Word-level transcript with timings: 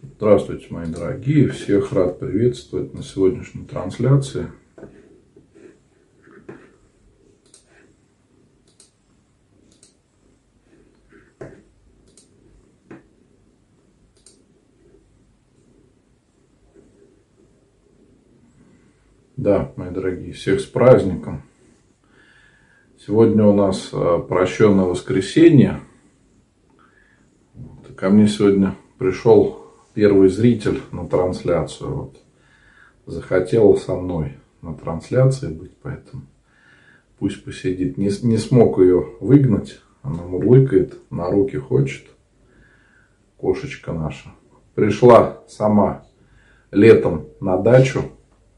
Здравствуйте, 0.00 0.66
мои 0.70 0.86
дорогие. 0.86 1.48
Всех 1.48 1.92
рад 1.92 2.20
приветствовать 2.20 2.94
на 2.94 3.02
сегодняшней 3.02 3.64
трансляции. 3.64 4.46
Да, 19.36 19.72
мои 19.74 19.90
дорогие, 19.90 20.32
всех 20.32 20.60
с 20.60 20.64
праздником. 20.64 21.42
Сегодня 23.04 23.44
у 23.44 23.52
нас 23.52 23.90
а, 23.92 24.18
прощенное 24.18 24.84
воскресенье. 24.84 25.80
Ко 27.96 28.10
мне 28.10 28.28
сегодня 28.28 28.76
пришел 28.98 29.57
первый 29.98 30.28
зритель 30.28 30.80
на 30.92 31.08
трансляцию. 31.08 31.92
Вот. 31.92 32.16
Захотел 33.06 33.76
со 33.76 33.96
мной 33.96 34.34
на 34.62 34.72
трансляции 34.72 35.48
быть, 35.48 35.72
поэтому 35.82 36.22
пусть 37.18 37.44
посидит. 37.44 37.98
Не, 37.98 38.08
не 38.22 38.36
смог 38.36 38.78
ее 38.78 39.04
выгнать, 39.18 39.80
она 40.02 40.22
мурлыкает, 40.22 40.96
на 41.10 41.28
руки 41.28 41.56
хочет. 41.56 42.04
Кошечка 43.38 43.92
наша. 43.92 44.30
Пришла 44.76 45.42
сама 45.48 46.04
летом 46.70 47.26
на 47.40 47.56
дачу 47.56 48.02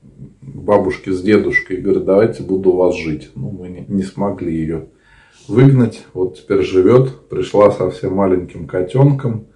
к 0.03 0.45
бабушке 0.45 1.11
с 1.11 1.23
дедушкой 1.23 1.79
и 1.79 1.81
говорит, 1.81 2.05
давайте 2.05 2.43
буду 2.43 2.73
у 2.73 2.77
вас 2.77 2.95
жить. 2.95 3.31
Ну, 3.35 3.51
мы 3.51 3.71
не, 3.71 3.87
не 3.89 4.03
смогли 4.03 4.55
ее 4.55 4.89
выгнать. 5.49 6.05
Вот 6.13 6.37
теперь 6.37 6.61
живет. 6.61 7.31
Пришла 7.31 7.71
совсем 7.71 8.17
маленьким 8.17 8.67
котенком 8.67 9.47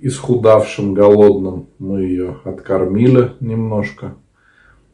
исхудавшим, 0.00 0.94
голодным. 0.94 1.68
Мы 1.78 2.02
ее 2.02 2.38
откормили 2.44 3.32
немножко. 3.40 4.16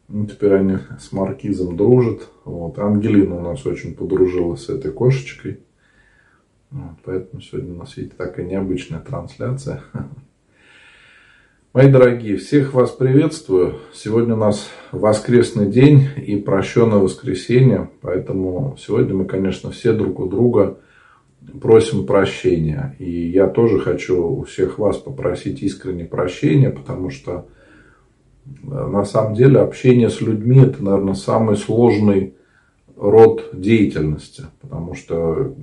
Ну, 0.09 0.27
теперь 0.27 0.55
они 0.55 0.79
с 0.99 1.13
Маркизом 1.13 1.77
дружат. 1.77 2.29
Вот. 2.45 2.79
Ангелина 2.79 3.37
у 3.37 3.41
нас 3.41 3.65
очень 3.67 3.95
подружилась 3.95 4.65
с 4.65 4.69
этой 4.69 4.93
кошечкой. 4.93 5.61
Вот, 6.71 6.97
поэтому 7.05 7.43
сегодня 7.43 7.75
у 7.75 7.77
нас, 7.77 7.97
видите, 7.97 8.15
такая 8.17 8.47
необычная 8.47 9.01
трансляция. 9.01 9.83
Мои 11.75 11.91
дорогие, 11.91 12.37
всех 12.37 12.75
вас 12.75 12.91
приветствую. 12.91 13.77
Сегодня 13.95 14.35
у 14.35 14.39
нас 14.39 14.69
воскресный 14.91 15.67
день 15.67 16.07
и 16.17 16.37
прощенное 16.37 16.99
воскресенье. 16.99 17.91
Поэтому 18.03 18.77
сегодня 18.79 19.15
мы, 19.15 19.25
конечно, 19.25 19.71
все 19.71 19.95
друг 19.95 20.21
у 20.21 20.27
друга 20.27 20.79
просим 21.61 22.07
прощения. 22.07 22.97
И 22.99 23.29
я 23.29 23.47
тоже 23.47 23.79
хочу 23.79 24.27
у 24.27 24.45
всех 24.45 24.79
вас 24.79 24.97
попросить 24.99 25.63
искренне 25.63 26.05
прощения, 26.05 26.71
потому 26.71 27.11
что 27.11 27.47
э, 28.45 28.69
на 28.69 29.05
самом 29.05 29.35
деле 29.35 29.61
общение 29.61 30.11
с 30.11 30.21
людьми 30.21 30.61
это, 30.61 30.83
наверное, 30.83 31.15
самый 31.15 31.57
сложный 31.57 32.35
род 32.97 33.51
деятельности, 33.53 34.45
потому 34.61 34.95
что 34.95 35.55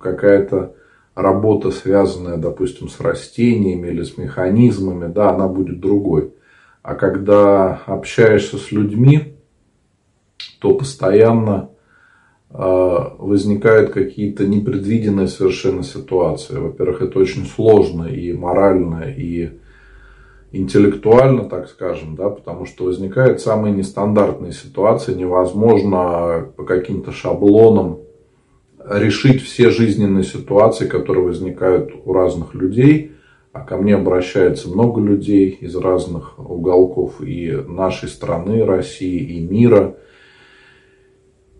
какая-то 0.00 0.74
работа, 1.14 1.70
связанная, 1.70 2.36
допустим, 2.36 2.88
с 2.88 3.00
растениями 3.00 3.88
или 3.88 4.02
с 4.04 4.16
механизмами, 4.16 5.12
да, 5.12 5.30
она 5.30 5.48
будет 5.48 5.80
другой. 5.80 6.32
А 6.82 6.94
когда 6.94 7.82
общаешься 7.86 8.56
с 8.56 8.70
людьми, 8.72 9.34
то 10.60 10.74
постоянно 10.74 11.70
возникают 12.50 13.90
какие-то 13.90 14.46
непредвиденные 14.46 15.28
совершенно 15.28 15.82
ситуации. 15.82 16.56
Во-первых, 16.56 17.02
это 17.02 17.18
очень 17.18 17.44
сложно 17.44 18.04
и 18.04 18.32
морально, 18.32 19.04
и 19.04 19.50
интеллектуально, 20.50 21.44
так 21.44 21.68
скажем, 21.68 22.16
да, 22.16 22.30
потому 22.30 22.64
что 22.64 22.84
возникают 22.84 23.40
самые 23.40 23.74
нестандартные 23.74 24.52
ситуации, 24.52 25.14
невозможно 25.14 26.48
по 26.56 26.64
каким-то 26.64 27.12
шаблонам 27.12 27.98
решить 28.88 29.42
все 29.42 29.70
жизненные 29.70 30.24
ситуации, 30.24 30.86
которые 30.86 31.26
возникают 31.26 31.92
у 32.04 32.12
разных 32.12 32.54
людей, 32.54 33.12
а 33.52 33.60
ко 33.60 33.76
мне 33.76 33.94
обращается 33.94 34.68
много 34.68 35.00
людей 35.00 35.50
из 35.60 35.74
разных 35.76 36.38
уголков 36.38 37.20
и 37.20 37.50
нашей 37.66 38.08
страны, 38.08 38.64
России, 38.64 39.18
и 39.18 39.40
мира. 39.40 39.96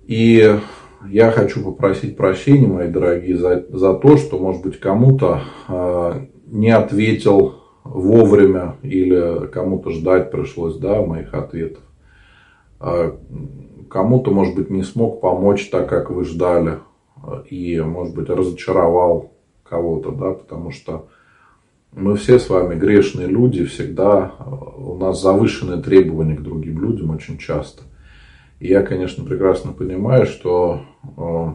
И 0.07 0.59
я 1.07 1.31
хочу 1.31 1.63
попросить 1.63 2.17
прощения, 2.17 2.67
мои 2.67 2.89
дорогие, 2.89 3.37
за, 3.37 3.65
за 3.71 3.95
то, 3.95 4.17
что, 4.17 4.39
может 4.39 4.63
быть, 4.63 4.81
кому-то 4.81 5.43
э, 5.69 6.27
не 6.47 6.71
ответил 6.71 7.55
вовремя 7.85 8.77
или 8.83 9.47
кому-то 9.49 9.91
ждать 9.91 10.31
пришлось, 10.31 10.77
да, 10.77 11.03
моих 11.03 11.35
ответов. 11.35 11.83
Э, 12.81 13.13
кому-то, 13.89 14.31
может 14.31 14.55
быть, 14.55 14.71
не 14.71 14.83
смог 14.83 15.21
помочь 15.21 15.69
так, 15.71 15.89
как 15.89 16.11
вы 16.11 16.25
ждали. 16.25 16.79
И, 17.51 17.81
может 17.81 18.15
быть, 18.15 18.29
разочаровал 18.29 19.33
кого-то, 19.65 20.13
да, 20.13 20.33
потому 20.33 20.71
что 20.71 21.09
мы 21.93 22.17
все 22.17 22.39
с 22.39 22.49
вами 22.49 22.75
грешные 22.75 23.27
люди, 23.27 23.65
всегда 23.65 24.33
у 24.77 24.95
нас 24.97 25.21
завышенные 25.21 25.83
требования 25.83 26.37
к 26.37 26.43
другим 26.43 26.81
людям 26.81 27.11
очень 27.11 27.39
часто. 27.39 27.83
Я, 28.61 28.83
конечно, 28.83 29.25
прекрасно 29.25 29.73
понимаю, 29.73 30.27
что 30.27 30.83
э, 31.17 31.47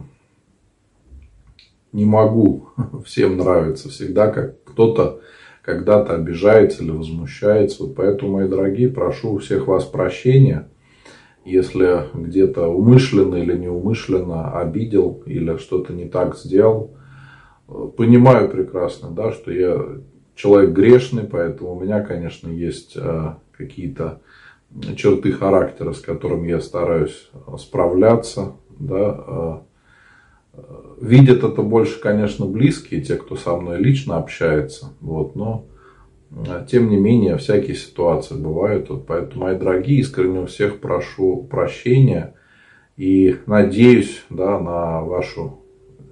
не 1.92 2.06
могу 2.06 2.70
всем 3.06 3.38
нравиться 3.38 3.90
всегда, 3.90 4.30
как 4.30 4.64
кто-то 4.64 5.20
когда-то 5.64 6.16
обижается 6.16 6.84
или 6.84 6.92
возмущается. 6.92 7.84
Вот 7.84 7.96
поэтому, 7.96 8.34
мои 8.34 8.48
дорогие, 8.48 8.90
прошу 8.90 9.34
у 9.34 9.38
всех 9.40 9.68
вас 9.68 9.86
прощения, 9.86 10.70
если 11.46 12.04
где-то 12.14 12.68
умышленно 12.68 13.36
или 13.36 13.58
неумышленно 13.58 14.60
обидел 14.60 15.24
или 15.26 15.58
что-то 15.58 15.94
не 15.94 16.06
так 16.06 16.38
сделал. 16.38 16.96
Понимаю 17.98 18.50
прекрасно, 18.50 19.10
да, 19.10 19.32
что 19.32 19.52
я 19.52 19.78
человек 20.36 20.72
грешный, 20.72 21.24
поэтому 21.24 21.76
у 21.76 21.80
меня, 21.80 22.02
конечно, 22.02 22.50
есть 22.50 22.94
э, 22.96 23.36
какие-то 23.52 24.22
черты 24.96 25.32
характера, 25.32 25.94
с 25.94 26.00
которыми 26.00 26.50
я 26.50 26.60
стараюсь 26.60 27.30
э, 27.34 27.58
справляться, 27.58 28.54
да, 28.80 29.24
э, 29.28 29.58
э, 30.54 30.62
видят 31.02 31.44
это 31.44 31.62
больше, 31.62 32.00
конечно, 32.00 32.46
близкие, 32.46 33.02
те, 33.02 33.16
кто 33.16 33.36
со 33.36 33.56
мной 33.56 33.78
лично 33.78 34.18
общается, 34.18 34.94
вот, 35.02 35.36
но 35.36 35.66
тем 36.68 36.90
не 36.90 36.98
менее, 36.98 37.38
всякие 37.38 37.76
ситуации 37.76 38.34
бывают. 38.34 38.90
Вот 38.90 39.06
поэтому, 39.06 39.46
мои 39.46 39.56
дорогие, 39.56 40.00
искренне 40.00 40.40
у 40.40 40.46
всех 40.48 40.80
прошу 40.80 41.44
прощения 41.44 42.34
и 42.98 43.38
надеюсь 43.46 44.24
да, 44.32 44.60
на 44.60 45.02
вашу 45.02 45.60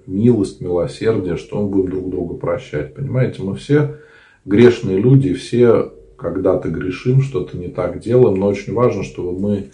милость, 0.06 0.60
милосердие, 0.60 1.36
что 1.36 1.60
мы 1.60 1.68
будем 1.68 1.90
друг 1.90 2.10
друга 2.10 2.34
прощать. 2.34 2.94
Понимаете, 2.94 3.42
мы 3.42 3.56
все 3.56 3.96
грешные 4.44 4.98
люди, 4.98 5.34
все 5.34 5.92
когда-то 6.22 6.68
грешим, 6.70 7.20
что-то 7.20 7.58
не 7.58 7.68
так 7.68 7.98
делаем, 7.98 8.38
но 8.38 8.46
очень 8.46 8.72
важно, 8.72 9.02
чтобы 9.02 9.38
мы 9.38 9.70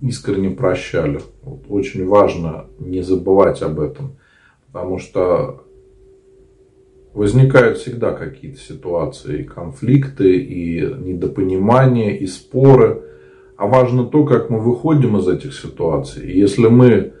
искренне 0.00 0.50
прощали. 0.50 1.20
Вот 1.42 1.64
очень 1.68 2.06
важно 2.06 2.66
не 2.78 3.02
забывать 3.02 3.60
об 3.60 3.80
этом, 3.80 4.16
потому 4.66 4.98
что 4.98 5.64
возникают 7.12 7.78
всегда 7.78 8.12
какие-то 8.12 8.60
ситуации, 8.60 9.40
и 9.40 9.44
конфликты, 9.44 10.38
и 10.38 10.80
недопонимания, 10.80 12.16
и 12.16 12.26
споры. 12.26 13.02
А 13.56 13.66
важно 13.66 14.04
то, 14.04 14.24
как 14.24 14.48
мы 14.48 14.60
выходим 14.60 15.18
из 15.18 15.28
этих 15.28 15.52
ситуаций. 15.52 16.30
И 16.30 16.38
если 16.38 16.68
мы 16.68 17.12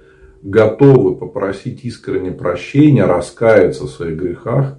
готовы 0.42 1.16
попросить 1.16 1.84
искренне 1.84 2.30
прощения, 2.30 3.04
раскаяться 3.04 3.84
в 3.84 3.90
своих 3.90 4.16
грехах, 4.16 4.78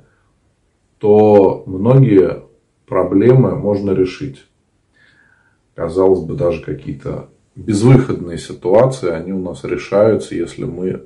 то 0.98 1.64
многие 1.68 2.44
проблемы 2.92 3.56
можно 3.56 3.92
решить. 3.92 4.46
Казалось 5.76 6.26
бы, 6.26 6.36
даже 6.36 6.62
какие-то 6.62 7.30
безвыходные 7.56 8.38
ситуации, 8.38 9.10
они 9.10 9.32
у 9.32 9.40
нас 9.40 9.64
решаются, 9.64 10.36
если 10.36 10.66
мы 10.66 11.06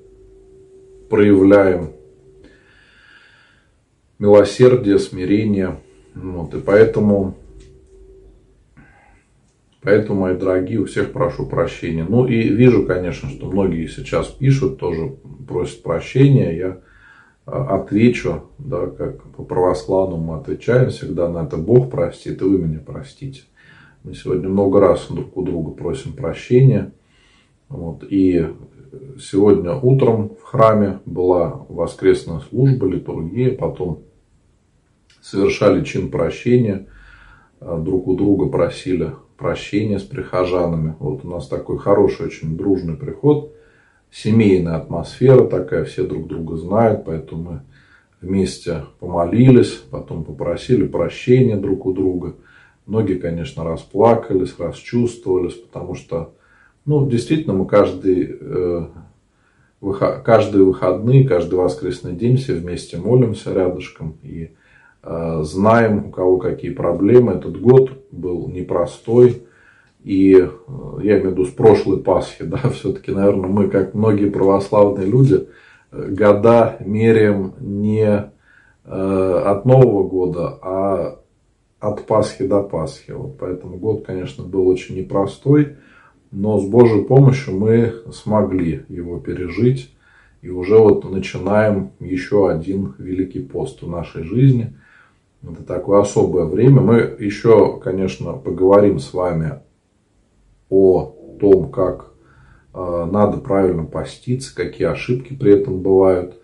проявляем 1.12 1.92
милосердие, 4.18 4.98
смирение. 4.98 5.80
Вот, 6.16 6.56
и 6.56 6.60
поэтому, 6.60 7.38
поэтому, 9.84 10.22
мои 10.22 10.36
дорогие, 10.36 10.80
у 10.80 10.86
всех 10.86 11.12
прошу 11.12 11.46
прощения. 11.46 12.04
Ну 12.10 12.26
и 12.26 12.50
вижу, 12.50 12.88
конечно, 12.88 13.30
что 13.30 13.46
многие 13.46 13.86
сейчас 13.86 14.26
пишут, 14.30 14.80
тоже 14.80 15.18
просят 15.48 15.84
прощения. 15.84 16.58
Я 16.58 16.80
отвечу, 17.46 18.44
да, 18.58 18.88
как 18.88 19.24
по 19.24 19.44
православному 19.44 20.34
мы 20.34 20.40
отвечаем 20.40 20.90
всегда 20.90 21.30
на 21.30 21.46
это, 21.46 21.58
Бог 21.58 21.92
простит, 21.92 22.42
и 22.42 22.46
вы 22.46 22.58
меня 22.58 22.82
простите. 22.86 23.44
Мы 24.04 24.14
сегодня 24.14 24.50
много 24.50 24.80
раз 24.80 25.08
друг 25.10 25.36
у 25.38 25.42
друга 25.42 25.72
просим 25.72 26.14
прощения. 26.14 26.92
Вот, 27.70 28.04
и 28.08 28.48
сегодня 29.20 29.74
утром 29.74 30.36
в 30.40 30.44
храме 30.44 31.00
была 31.06 31.66
воскресная 31.70 32.40
служба, 32.40 32.88
литургия, 32.88 33.56
потом 33.56 34.04
совершали 35.22 35.84
чин 35.84 36.12
прощения, 36.12 36.88
э, 37.60 37.82
друг 37.84 38.08
у 38.08 38.16
друга 38.16 38.48
просили 38.48 39.14
прощения 39.38 40.00
с 40.00 40.04
прихожанами. 40.04 40.96
Вот 41.00 41.26
у 41.26 41.30
нас 41.30 41.48
такой 41.48 41.78
хороший, 41.78 42.28
очень 42.28 42.56
дружный 42.56 42.96
приход, 42.96 43.54
семейная 44.16 44.78
атмосфера 44.78 45.46
такая, 45.46 45.84
все 45.84 46.06
друг 46.06 46.28
друга 46.28 46.56
знают, 46.56 47.04
поэтому 47.06 47.44
мы 47.44 47.62
вместе 48.22 48.86
помолились, 49.00 49.84
потом 49.92 50.24
попросили 50.24 50.88
прощения 50.88 51.58
друг 51.58 51.86
у 51.86 51.94
друга. 51.94 52.36
Многие, 52.86 53.16
конечно, 53.16 53.66
расплакались, 53.66 54.56
расчувствовались, 54.58 55.56
потому 55.56 55.96
что, 55.96 56.34
ну, 56.86 57.10
действительно, 57.10 57.56
мы 57.56 57.66
каждый, 57.66 58.38
э, 58.40 58.88
каждые 60.24 60.64
выходные, 60.64 61.28
каждый 61.28 61.56
воскресный 61.56 62.14
день 62.14 62.38
все 62.38 62.54
вместе 62.54 62.98
молимся 62.98 63.54
рядышком 63.54 64.18
и 64.24 64.52
э, 65.04 65.40
знаем, 65.44 66.06
у 66.06 66.10
кого 66.12 66.38
какие 66.38 66.72
проблемы. 66.72 67.34
Этот 67.34 67.60
год 67.60 67.92
был 68.12 68.48
непростой. 68.48 69.45
И 70.06 70.36
э, 70.36 70.48
я 71.02 71.18
имею 71.18 71.30
в 71.30 71.32
виду 71.32 71.46
с 71.46 71.50
прошлой 71.50 71.98
Пасхи, 71.98 72.44
да, 72.46 72.58
все-таки, 72.70 73.12
наверное, 73.12 73.50
мы, 73.50 73.70
как 73.70 73.96
многие 73.96 74.30
православные 74.30 75.08
люди, 75.08 75.48
года 75.92 76.78
меряем 76.80 77.54
не 77.60 78.06
э, 78.06 78.32
от 78.86 79.66
Нового 79.66 80.08
года, 80.08 80.60
а 80.62 81.20
от 81.80 82.06
Пасхи 82.06 82.46
до 82.46 82.62
Пасхи. 82.62 83.12
Вот 83.12 83.40
поэтому 83.40 83.78
год, 83.78 84.06
конечно, 84.06 84.44
был 84.44 84.68
очень 84.68 84.96
непростой, 84.96 85.78
но 86.32 86.60
с 86.60 86.68
Божьей 86.68 87.04
помощью 87.04 87.58
мы 87.58 87.94
смогли 88.14 88.84
его 88.90 89.20
пережить. 89.20 89.92
И 90.44 90.50
уже 90.50 90.78
вот 90.78 91.10
начинаем 91.10 91.94
еще 92.00 92.52
один 92.52 92.94
великий 93.00 93.42
пост 93.42 93.82
в 93.82 93.90
нашей 93.90 94.22
жизни. 94.22 94.78
Это 95.42 95.64
такое 95.64 96.02
особое 96.02 96.46
время. 96.46 96.82
Мы 96.82 97.16
еще, 97.18 97.80
конечно, 97.80 98.34
поговорим 98.34 99.00
с 99.00 99.12
вами 99.12 99.62
о 100.70 101.38
том, 101.40 101.70
как 101.70 102.16
Э, 102.76 103.08
надо 103.10 103.38
правильно 103.38 103.86
поститься, 103.86 104.54
какие 104.54 104.88
ошибки 104.88 105.34
при 105.34 105.54
этом 105.54 105.80
бывают. 105.80 106.36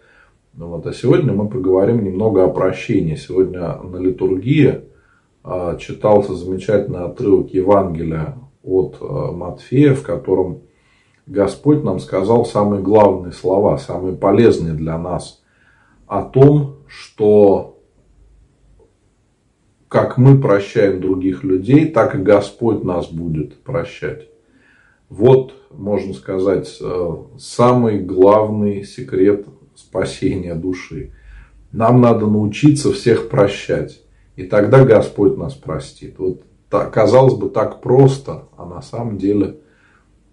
Ну 0.53 0.67
вот. 0.69 0.87
А 0.87 0.93
сегодня 0.93 1.33
мы 1.33 1.49
поговорим 1.49 2.03
немного 2.03 2.45
о 2.45 2.47
прощении. 2.47 3.15
Сегодня 3.15 3.75
на 3.83 3.97
литургии 3.97 4.81
э, 5.43 5.77
читался 5.77 6.33
замечательный 6.33 7.03
отрывок 7.03 7.49
Евангелия 7.53 8.37
от 8.63 8.97
э, 9.01 9.05
Матфея, 9.05 9.93
в 9.93 10.03
котором 10.03 10.61
Господь 11.27 11.83
нам 11.83 11.99
сказал 11.99 12.45
самые 12.45 12.81
главные 12.81 13.33
слова, 13.33 13.77
самые 13.77 14.15
полезные 14.15 14.73
для 14.73 14.97
нас 14.97 15.43
о 16.07 16.23
том, 16.23 16.77
что 16.87 17.80
как 19.91 20.17
мы 20.17 20.39
прощаем 20.39 21.01
других 21.01 21.43
людей, 21.43 21.85
так 21.85 22.15
и 22.15 22.17
Господь 22.17 22.85
нас 22.85 23.07
будет 23.07 23.61
прощать. 23.61 24.29
Вот, 25.09 25.53
можно 25.69 26.13
сказать, 26.13 26.77
э, 26.79 27.15
самый 27.37 27.99
главный 27.99 28.85
секрет 28.85 29.47
спасения 29.75 30.55
души. 30.55 31.11
Нам 31.73 31.99
надо 31.99 32.25
научиться 32.25 32.93
всех 32.93 33.27
прощать. 33.27 34.01
И 34.37 34.43
тогда 34.43 34.85
Господь 34.85 35.35
нас 35.37 35.55
простит. 35.55 36.19
Вот 36.19 36.43
казалось 36.69 37.33
бы, 37.33 37.49
так 37.49 37.81
просто, 37.81 38.45
а 38.55 38.65
на 38.65 38.81
самом 38.81 39.17
деле 39.17 39.57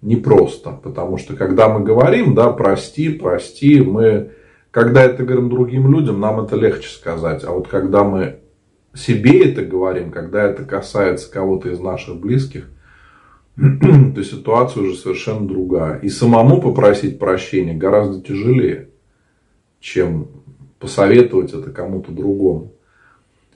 непросто. 0.03 0.71
Потому 0.71 1.19
что 1.19 1.35
когда 1.35 1.69
мы 1.69 1.81
говорим, 1.81 2.37
да, 2.37 2.53
прости, 2.53 3.09
прости, 3.09 3.81
мы, 3.81 4.31
когда 4.71 5.03
это 5.03 5.25
говорим 5.25 5.51
другим 5.51 5.93
людям, 5.93 6.21
нам 6.21 6.39
это 6.39 6.55
легче 6.55 6.89
сказать. 6.89 7.43
А 7.43 7.51
вот 7.51 7.67
когда 7.67 8.05
мы 8.05 8.39
себе 8.95 9.51
это 9.51 9.63
говорим, 9.63 10.11
когда 10.11 10.45
это 10.45 10.65
касается 10.65 11.31
кого-то 11.31 11.71
из 11.71 11.81
наших 11.81 12.19
близких, 12.19 12.69
то 13.57 14.23
ситуация 14.23 14.85
уже 14.85 14.97
совершенно 14.97 15.47
другая. 15.47 15.99
И 15.99 16.09
самому 16.09 16.61
попросить 16.61 17.19
прощения 17.19 17.75
гораздо 17.75 18.21
тяжелее, 18.21 18.89
чем 19.81 20.29
посоветовать 20.79 21.53
это 21.53 21.71
кому-то 21.71 22.13
другому. 22.13 22.73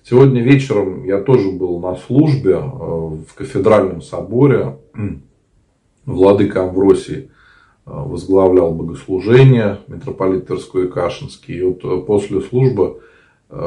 Сегодня 0.04 0.42
вечером 0.42 1.04
я 1.04 1.20
тоже 1.20 1.52
был 1.52 1.78
на 1.78 1.94
службе 1.94 2.54
э, 2.54 2.58
в 2.58 3.34
кафедральном 3.36 4.02
соборе. 4.02 4.78
Владыка 6.06 6.64
Амвросий 6.64 7.16
э, 7.16 7.26
возглавлял 7.86 8.72
богослужение, 8.72 9.78
митрополит 9.86 10.48
Тверской 10.48 10.86
и 10.86 10.88
Кашинский. 10.88 11.58
И 11.58 11.62
вот 11.62 11.84
э, 11.84 12.04
после 12.04 12.40
службы 12.40 13.02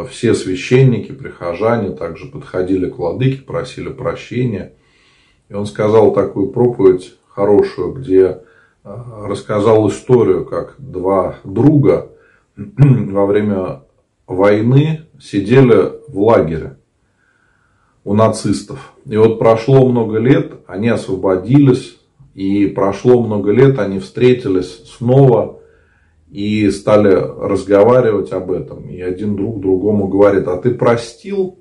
все 0.10 0.34
священники, 0.34 1.12
прихожане 1.12 1.92
также 1.92 2.28
подходили 2.28 2.90
к 2.90 2.98
владыке, 2.98 3.42
просили 3.42 3.90
прощения– 3.90 4.74
и 5.50 5.54
он 5.54 5.66
сказал 5.66 6.14
такую 6.14 6.50
проповедь 6.50 7.16
хорошую, 7.30 7.94
где 7.94 8.24
э, 8.24 8.38
рассказал 8.84 9.88
историю, 9.90 10.46
как 10.46 10.76
два 10.80 11.36
друга 11.44 12.12
во 12.56 13.26
время 13.26 13.84
войны 14.26 15.06
сидели 15.20 15.92
в 16.08 16.20
лагере 16.20 16.78
у 18.04 18.14
нацистов. 18.14 18.94
И 19.06 19.18
вот 19.18 19.38
прошло 19.38 19.88
много 19.88 20.18
лет, 20.18 20.54
они 20.68 20.90
освободились, 20.90 22.00
и 22.34 22.66
прошло 22.66 23.22
много 23.24 23.52
лет, 23.52 23.78
они 23.80 24.00
встретились 24.00 24.84
снова 24.98 25.60
и 26.30 26.70
стали 26.70 27.14
разговаривать 27.14 28.32
об 28.32 28.52
этом. 28.52 28.90
И 28.90 29.00
один 29.02 29.36
друг 29.36 29.62
другому 29.62 30.08
говорит, 30.08 30.48
а 30.48 30.58
ты 30.58 30.72
простил 30.72 31.58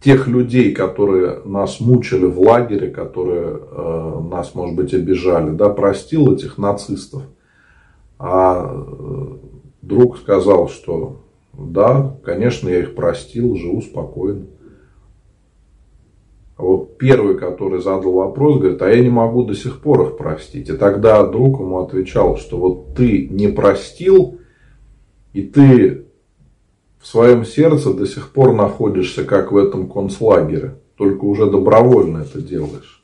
тех 0.00 0.28
людей, 0.28 0.72
которые 0.72 1.40
нас 1.44 1.80
мучили 1.80 2.26
в 2.26 2.40
лагере, 2.40 2.90
которые 2.90 3.58
э, 3.58 4.20
нас, 4.30 4.54
может 4.54 4.76
быть, 4.76 4.94
обижали, 4.94 5.50
да, 5.50 5.68
простил 5.70 6.32
этих 6.32 6.58
нацистов. 6.58 7.22
А 8.18 8.72
э, 8.72 9.26
друг 9.82 10.18
сказал, 10.18 10.68
что 10.68 11.20
да, 11.52 12.14
конечно, 12.24 12.68
я 12.68 12.80
их 12.80 12.94
простил, 12.94 13.56
живу 13.56 13.80
спокойно. 13.80 14.46
А 16.56 16.62
вот 16.62 16.96
первый, 16.96 17.36
который 17.36 17.82
задал 17.82 18.12
вопрос, 18.12 18.58
говорит, 18.58 18.80
а 18.80 18.88
я 18.88 19.02
не 19.02 19.10
могу 19.10 19.44
до 19.44 19.54
сих 19.54 19.80
пор 19.80 20.08
их 20.08 20.16
простить. 20.16 20.70
И 20.70 20.72
тогда 20.72 21.26
друг 21.26 21.60
ему 21.60 21.80
отвечал, 21.80 22.38
что 22.38 22.56
вот 22.56 22.94
ты 22.94 23.28
не 23.28 23.48
простил, 23.48 24.38
и 25.34 25.42
ты 25.42 26.06
в 26.98 27.06
своем 27.06 27.44
сердце 27.44 27.92
до 27.92 28.06
сих 28.06 28.32
пор 28.32 28.54
находишься, 28.54 29.24
как 29.24 29.52
в 29.52 29.56
этом 29.56 29.88
концлагере, 29.88 30.76
только 30.96 31.24
уже 31.24 31.50
добровольно 31.50 32.18
это 32.18 32.40
делаешь. 32.40 33.02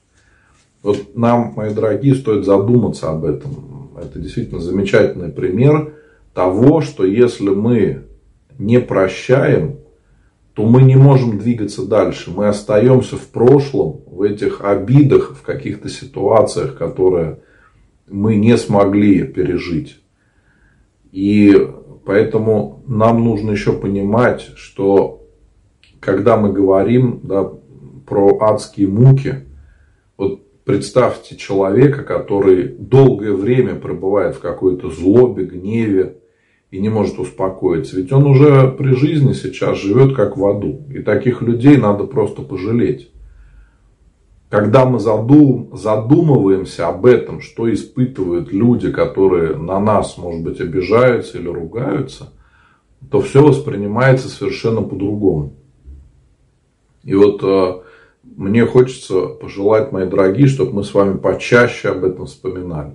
Вот 0.82 1.14
нам, 1.14 1.52
мои 1.54 1.72
дорогие, 1.72 2.14
стоит 2.14 2.44
задуматься 2.44 3.10
об 3.10 3.24
этом. 3.24 3.90
Это 4.02 4.18
действительно 4.18 4.60
замечательный 4.60 5.28
пример 5.28 5.94
того, 6.32 6.80
что 6.80 7.04
если 7.04 7.50
мы 7.50 8.04
не 8.58 8.80
прощаем, 8.80 9.76
то 10.54 10.64
мы 10.64 10.82
не 10.82 10.96
можем 10.96 11.38
двигаться 11.38 11.86
дальше. 11.86 12.30
Мы 12.30 12.48
остаемся 12.48 13.16
в 13.16 13.26
прошлом, 13.28 14.02
в 14.06 14.22
этих 14.22 14.60
обидах, 14.62 15.34
в 15.36 15.42
каких-то 15.42 15.88
ситуациях, 15.88 16.76
которые 16.76 17.38
мы 18.08 18.36
не 18.36 18.56
смогли 18.56 19.24
пережить. 19.24 20.00
И 21.10 21.54
Поэтому 22.04 22.82
нам 22.86 23.24
нужно 23.24 23.52
еще 23.52 23.72
понимать, 23.72 24.50
что 24.56 25.28
когда 26.00 26.36
мы 26.36 26.52
говорим 26.52 27.20
да, 27.22 27.44
про 28.06 28.38
адские 28.40 28.88
муки, 28.88 29.46
вот 30.16 30.40
представьте 30.64 31.36
человека, 31.36 32.02
который 32.02 32.66
долгое 32.66 33.34
время 33.34 33.76
пребывает 33.76 34.36
в 34.36 34.40
какой-то 34.40 34.90
злобе, 34.90 35.44
гневе 35.44 36.16
и 36.72 36.80
не 36.80 36.88
может 36.88 37.18
успокоиться. 37.18 37.96
Ведь 37.96 38.10
он 38.12 38.26
уже 38.26 38.66
при 38.66 38.94
жизни 38.94 39.34
сейчас 39.34 39.78
живет 39.78 40.16
как 40.16 40.38
в 40.38 40.46
аду. 40.46 40.80
И 40.90 41.00
таких 41.02 41.42
людей 41.42 41.76
надо 41.76 42.04
просто 42.04 42.40
пожалеть. 42.40 43.10
Когда 44.48 44.86
мы 44.86 44.98
задум, 44.98 45.70
задумываемся 45.74 46.88
об 46.88 47.04
этом, 47.04 47.42
что 47.42 47.72
испытывают 47.72 48.52
люди, 48.52 48.90
которые 48.90 49.56
на 49.56 49.78
нас, 49.80 50.16
может 50.16 50.42
быть, 50.42 50.60
обижаются 50.60 51.38
или 51.38 51.48
ругаются, 51.48 52.32
то 53.10 53.20
все 53.20 53.42
воспринимается 53.42 54.28
совершенно 54.28 54.80
по-другому. 54.80 55.52
И 57.04 57.14
вот 57.14 57.42
э, 57.42 57.82
мне 58.22 58.64
хочется 58.64 59.26
пожелать, 59.26 59.92
мои 59.92 60.06
дорогие, 60.06 60.46
чтобы 60.46 60.72
мы 60.72 60.84
с 60.84 60.94
вами 60.94 61.18
почаще 61.18 61.90
об 61.90 62.04
этом 62.04 62.24
вспоминали. 62.24 62.92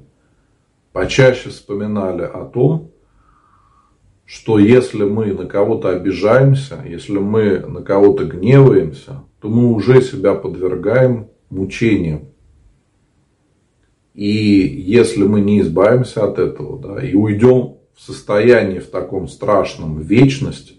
Почаще 0.93 1.49
вспоминали 1.49 2.23
о 2.23 2.45
том, 2.45 2.91
что 4.27 4.59
если 4.59 5.05
мы 5.05 5.33
на 5.33 5.45
кого-то 5.45 5.89
обижаемся, 5.89 6.83
если 6.85 7.17
мы 7.17 7.59
на 7.59 7.81
кого-то 7.81 8.25
гневаемся, 8.25 9.23
то 9.39 9.47
мы 9.47 9.71
уже 9.71 10.01
себя 10.01 10.35
подвергаем 10.35 11.29
мучением. 11.49 12.25
И 14.13 14.27
если 14.27 15.23
мы 15.23 15.39
не 15.39 15.61
избавимся 15.61 16.25
от 16.25 16.39
этого, 16.39 16.77
да, 16.77 17.01
и 17.01 17.13
уйдем 17.13 17.75
в 17.95 18.01
состоянии 18.01 18.79
в 18.79 18.87
таком 18.87 19.29
страшном 19.29 20.01
вечность, 20.01 20.73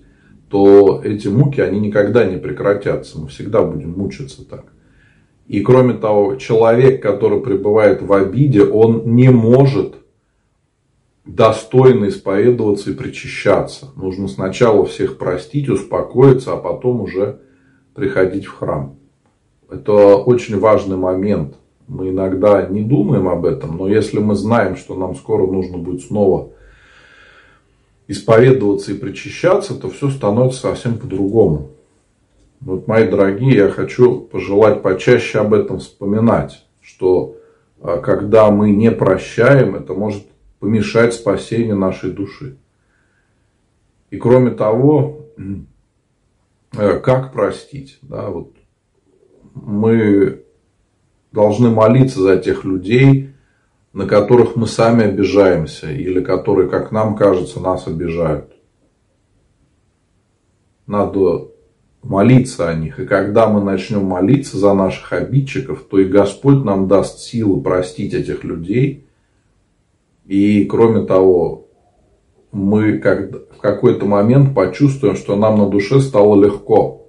то 0.50 1.00
эти 1.02 1.28
муки, 1.28 1.62
они 1.62 1.81
никогда 1.81 2.26
не 2.26 2.37
прекратятся. 2.37 3.19
Мы 3.19 3.28
всегда 3.28 3.62
будем 3.62 3.93
мучиться 3.93 4.47
так. 4.47 4.67
И 5.47 5.61
кроме 5.61 5.95
того, 5.95 6.37
человек, 6.37 7.02
который 7.02 7.40
пребывает 7.40 8.02
в 8.02 8.12
обиде, 8.12 8.62
он 8.64 9.14
не 9.14 9.31
может 9.31 9.98
достойно 11.28 12.08
исповедоваться 12.08 12.90
и 12.90 12.94
причащаться. 12.94 13.88
Нужно 13.97 14.28
сначала 14.28 14.87
всех 14.87 15.18
простить, 15.18 15.68
успокоиться, 15.68 16.54
а 16.54 16.56
потом 16.56 17.02
уже 17.02 17.40
приходить 17.94 18.47
в 18.47 18.56
храм. 18.56 18.97
Это 19.70 19.92
очень 20.16 20.58
важный 20.58 20.97
момент. 20.97 21.54
Мы 21.87 22.11
иногда 22.11 22.66
не 22.66 22.80
думаем 22.80 23.28
об 23.28 23.44
этом, 23.44 23.76
но 23.76 23.88
если 23.88 24.18
мы 24.18 24.35
знаем, 24.35 24.76
что 24.76 24.94
нам 24.94 25.14
скоро 25.14 25.47
нужно 25.47 25.76
будет 25.76 26.02
снова 26.02 26.50
исповедоваться 28.06 28.92
и 28.92 28.99
причащаться, 28.99 29.75
то 29.75 29.90
все 29.90 30.08
становится 30.08 30.61
совсем 30.61 30.97
по-другому. 30.97 31.68
Вот, 32.61 32.88
мои 32.88 33.06
дорогие, 33.06 33.54
я 33.54 33.68
хочу 33.68 34.20
пожелать 34.20 34.80
почаще 34.80 35.40
об 35.40 35.52
этом 35.52 35.78
вспоминать, 35.78 36.64
что 36.80 37.37
а, 37.80 37.99
когда 37.99 38.50
мы 38.50 38.70
не 38.70 38.90
прощаем, 38.90 39.76
это 39.76 39.92
может 39.92 40.25
помешать 40.59 41.15
спасению 41.15 41.77
нашей 41.77 42.11
души. 42.11 42.57
И 44.11 44.17
кроме 44.17 44.50
того, 44.50 45.27
э, 46.77 46.99
как 47.00 47.33
простить? 47.33 47.99
Да, 48.03 48.31
вот 48.31 48.53
мы 49.55 50.45
должны 51.33 51.71
молиться 51.71 52.21
за 52.21 52.38
тех 52.38 52.65
людей, 52.65 53.35
на 53.93 54.07
которых 54.07 54.57
мы 54.57 54.67
сами 54.67 55.05
обижаемся, 55.05 55.91
или 55.91 56.23
которые, 56.23 56.69
как 56.69 56.93
нам 56.93 57.17
кажется, 57.17 57.61
нас 57.61 57.87
обижают. 57.87 58.53
Надо 60.87 61.49
молиться 62.03 62.69
о 62.69 62.75
них. 62.75 62.99
И 62.99 63.07
когда 63.07 63.49
мы 63.49 63.62
начнем 63.62 64.05
молиться 64.05 64.57
за 64.57 64.73
наших 64.73 65.12
обидчиков, 65.12 65.85
то 65.91 65.99
и 65.99 66.05
Господь 66.05 66.65
нам 66.65 66.88
даст 66.88 67.19
силы 67.19 67.61
простить 67.61 68.15
этих 68.15 68.45
людей. 68.45 69.08
И 70.28 70.66
кроме 70.66 71.06
того, 71.06 71.68
мы 72.52 72.99
как, 72.99 73.32
в 73.50 73.58
какой-то 73.61 74.04
момент 74.04 74.54
почувствуем, 74.54 75.16
что 75.16 75.37
нам 75.37 75.58
на 75.58 75.68
душе 75.68 76.00
стало 76.00 76.40
легко. 76.40 77.06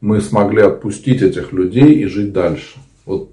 Мы 0.00 0.20
смогли 0.20 0.62
отпустить 0.62 1.22
этих 1.22 1.52
людей 1.52 1.94
и 1.94 2.06
жить 2.06 2.32
дальше. 2.32 2.80
Вот 3.04 3.30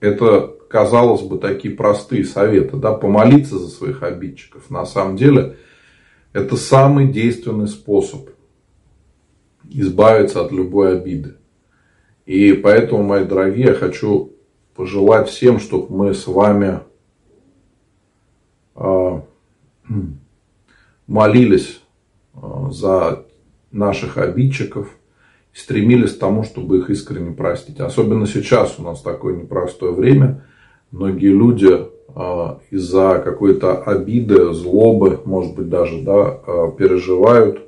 это, 0.00 0.54
казалось 0.68 1.20
бы, 1.20 1.38
такие 1.38 1.74
простые 1.74 2.24
советы. 2.24 2.78
Да? 2.78 2.94
Помолиться 2.94 3.58
за 3.58 3.68
своих 3.68 4.02
обидчиков. 4.02 4.70
На 4.70 4.86
самом 4.86 5.16
деле, 5.16 5.56
это 6.32 6.56
самый 6.56 7.08
действенный 7.08 7.68
способ 7.68 8.30
избавиться 9.68 10.40
от 10.40 10.52
любой 10.52 10.96
обиды. 10.96 11.34
И 12.24 12.54
поэтому, 12.54 13.02
мои 13.02 13.26
дорогие, 13.26 13.66
я 13.66 13.74
хочу 13.74 14.32
пожелать 14.74 15.28
всем, 15.28 15.60
чтобы 15.60 15.94
мы 15.94 16.14
с 16.14 16.26
вами 16.26 16.80
молились 21.06 21.80
а, 22.34 22.70
за 22.70 23.24
наших 23.70 24.18
обидчиков, 24.18 24.88
стремились 25.52 26.14
к 26.14 26.18
тому, 26.18 26.42
чтобы 26.42 26.78
их 26.78 26.90
искренне 26.90 27.32
простить. 27.32 27.80
Особенно 27.80 28.26
сейчас 28.26 28.78
у 28.78 28.82
нас 28.82 29.02
такое 29.02 29.36
непростое 29.36 29.92
время. 29.92 30.44
Многие 30.90 31.32
люди 31.32 31.86
а, 32.08 32.60
из-за 32.70 33.20
какой-то 33.24 33.82
обиды, 33.82 34.52
злобы, 34.52 35.20
может 35.24 35.54
быть 35.54 35.68
даже, 35.68 36.00
да, 36.02 36.40
переживают 36.78 37.60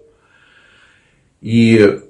и 1.40 2.00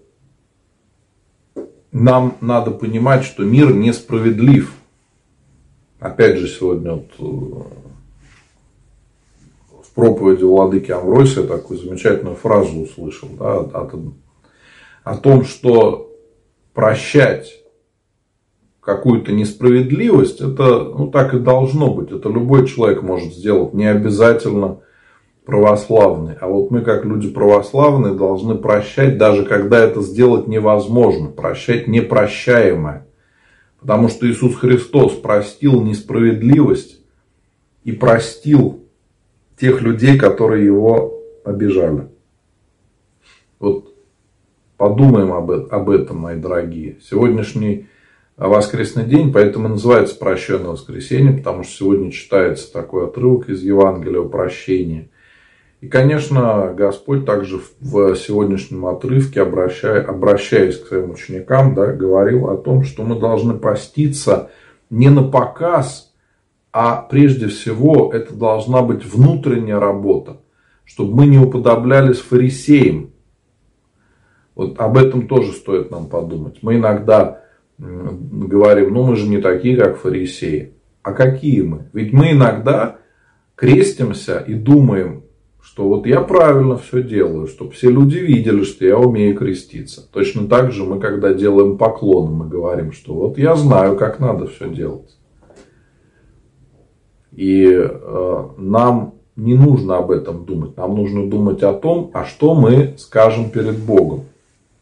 нам 1.92 2.36
надо 2.40 2.70
понимать, 2.70 3.24
что 3.24 3.44
мир 3.44 3.74
несправедлив. 3.74 4.72
Опять 5.98 6.38
же, 6.38 6.48
сегодня 6.48 6.92
вот 6.92 7.10
э, 7.18 7.62
проповеди 9.96 10.44
Владыки 10.44 10.92
Амвросия 10.92 11.42
такую 11.42 11.80
замечательную 11.80 12.36
фразу 12.36 12.80
услышал. 12.80 13.28
Да, 13.36 13.56
о, 13.60 13.90
о 15.02 15.16
том, 15.16 15.44
что 15.44 16.12
прощать 16.74 17.64
какую-то 18.80 19.32
несправедливость, 19.32 20.42
это 20.42 20.84
ну, 20.84 21.10
так 21.10 21.34
и 21.34 21.38
должно 21.38 21.92
быть. 21.92 22.12
Это 22.12 22.28
любой 22.28 22.68
человек 22.68 23.02
может 23.02 23.32
сделать. 23.32 23.72
Не 23.72 23.86
обязательно 23.86 24.80
православные. 25.46 26.36
А 26.40 26.46
вот 26.46 26.70
мы, 26.70 26.82
как 26.82 27.06
люди 27.06 27.30
православные, 27.30 28.12
должны 28.12 28.54
прощать, 28.54 29.16
даже 29.16 29.46
когда 29.46 29.78
это 29.78 30.02
сделать 30.02 30.46
невозможно. 30.46 31.28
Прощать 31.28 31.88
непрощаемое. 31.88 33.06
Потому 33.80 34.08
что 34.08 34.30
Иисус 34.30 34.56
Христос 34.56 35.12
простил 35.12 35.80
несправедливость 35.80 37.00
и 37.82 37.92
простил 37.92 38.85
тех 39.58 39.80
людей, 39.80 40.18
которые 40.18 40.64
его 40.64 41.22
обижали. 41.44 42.08
Вот 43.58 43.94
подумаем 44.76 45.32
об, 45.32 45.50
об 45.50 45.90
этом, 45.90 46.18
мои 46.18 46.36
дорогие. 46.36 46.98
Сегодняшний 47.02 47.88
воскресный 48.36 49.04
день, 49.04 49.32
поэтому 49.32 49.68
называется 49.68 50.16
прощенное 50.16 50.72
воскресенье, 50.72 51.32
потому 51.32 51.62
что 51.62 51.72
сегодня 51.72 52.10
читается 52.10 52.70
такой 52.72 53.06
отрывок 53.06 53.48
из 53.48 53.62
Евангелия 53.62 54.20
о 54.20 54.28
прощении– 54.28 55.10
и, 55.80 55.88
конечно, 55.88 56.72
Господь 56.74 57.26
также 57.26 57.60
в 57.80 58.16
сегодняшнем 58.16 58.86
отрывке, 58.86 59.42
обращая, 59.42 60.02
обращаясь 60.02 60.78
к 60.78 60.86
своим 60.86 61.10
ученикам, 61.10 61.74
да, 61.74 61.92
говорил 61.92 62.48
о 62.48 62.56
том, 62.56 62.82
что 62.82 63.02
мы 63.04 63.18
должны 63.18 63.54
поститься 63.54 64.50
не 64.88 65.10
на 65.10 65.22
показ, 65.22 66.05
а 66.78 67.00
прежде 67.00 67.46
всего 67.46 68.10
это 68.12 68.34
должна 68.34 68.82
быть 68.82 69.02
внутренняя 69.02 69.80
работа, 69.80 70.42
чтобы 70.84 71.16
мы 71.16 71.26
не 71.26 71.38
уподоблялись 71.38 72.18
фарисеям. 72.18 73.12
Вот 74.54 74.78
об 74.78 74.98
этом 74.98 75.26
тоже 75.26 75.52
стоит 75.52 75.90
нам 75.90 76.06
подумать. 76.06 76.58
Мы 76.60 76.74
иногда 76.76 77.40
говорим, 77.78 78.92
ну 78.92 79.06
мы 79.06 79.16
же 79.16 79.26
не 79.26 79.38
такие, 79.38 79.74
как 79.78 79.96
фарисеи. 79.96 80.74
А 81.02 81.14
какие 81.14 81.62
мы? 81.62 81.88
Ведь 81.94 82.12
мы 82.12 82.32
иногда 82.32 82.98
крестимся 83.54 84.40
и 84.40 84.52
думаем, 84.52 85.22
что 85.62 85.88
вот 85.88 86.06
я 86.06 86.20
правильно 86.20 86.76
все 86.76 87.02
делаю, 87.02 87.46
чтобы 87.46 87.70
все 87.70 87.88
люди 87.88 88.18
видели, 88.18 88.64
что 88.64 88.84
я 88.84 88.98
умею 88.98 89.34
креститься. 89.34 90.06
Точно 90.12 90.46
так 90.46 90.72
же 90.72 90.84
мы, 90.84 91.00
когда 91.00 91.32
делаем 91.32 91.78
поклоны, 91.78 92.36
мы 92.36 92.46
говорим, 92.46 92.92
что 92.92 93.14
вот 93.14 93.38
я 93.38 93.56
знаю, 93.56 93.96
как 93.96 94.20
надо 94.20 94.46
все 94.46 94.68
делать. 94.68 95.16
И 97.36 97.64
э, 97.68 98.48
нам 98.56 99.14
не 99.36 99.54
нужно 99.54 99.98
об 99.98 100.10
этом 100.10 100.46
думать. 100.46 100.76
Нам 100.76 100.96
нужно 100.96 101.28
думать 101.28 101.62
о 101.62 101.74
том, 101.74 102.10
а 102.14 102.24
что 102.24 102.54
мы 102.54 102.94
скажем 102.98 103.50
перед 103.50 103.78
Богом. 103.78 104.24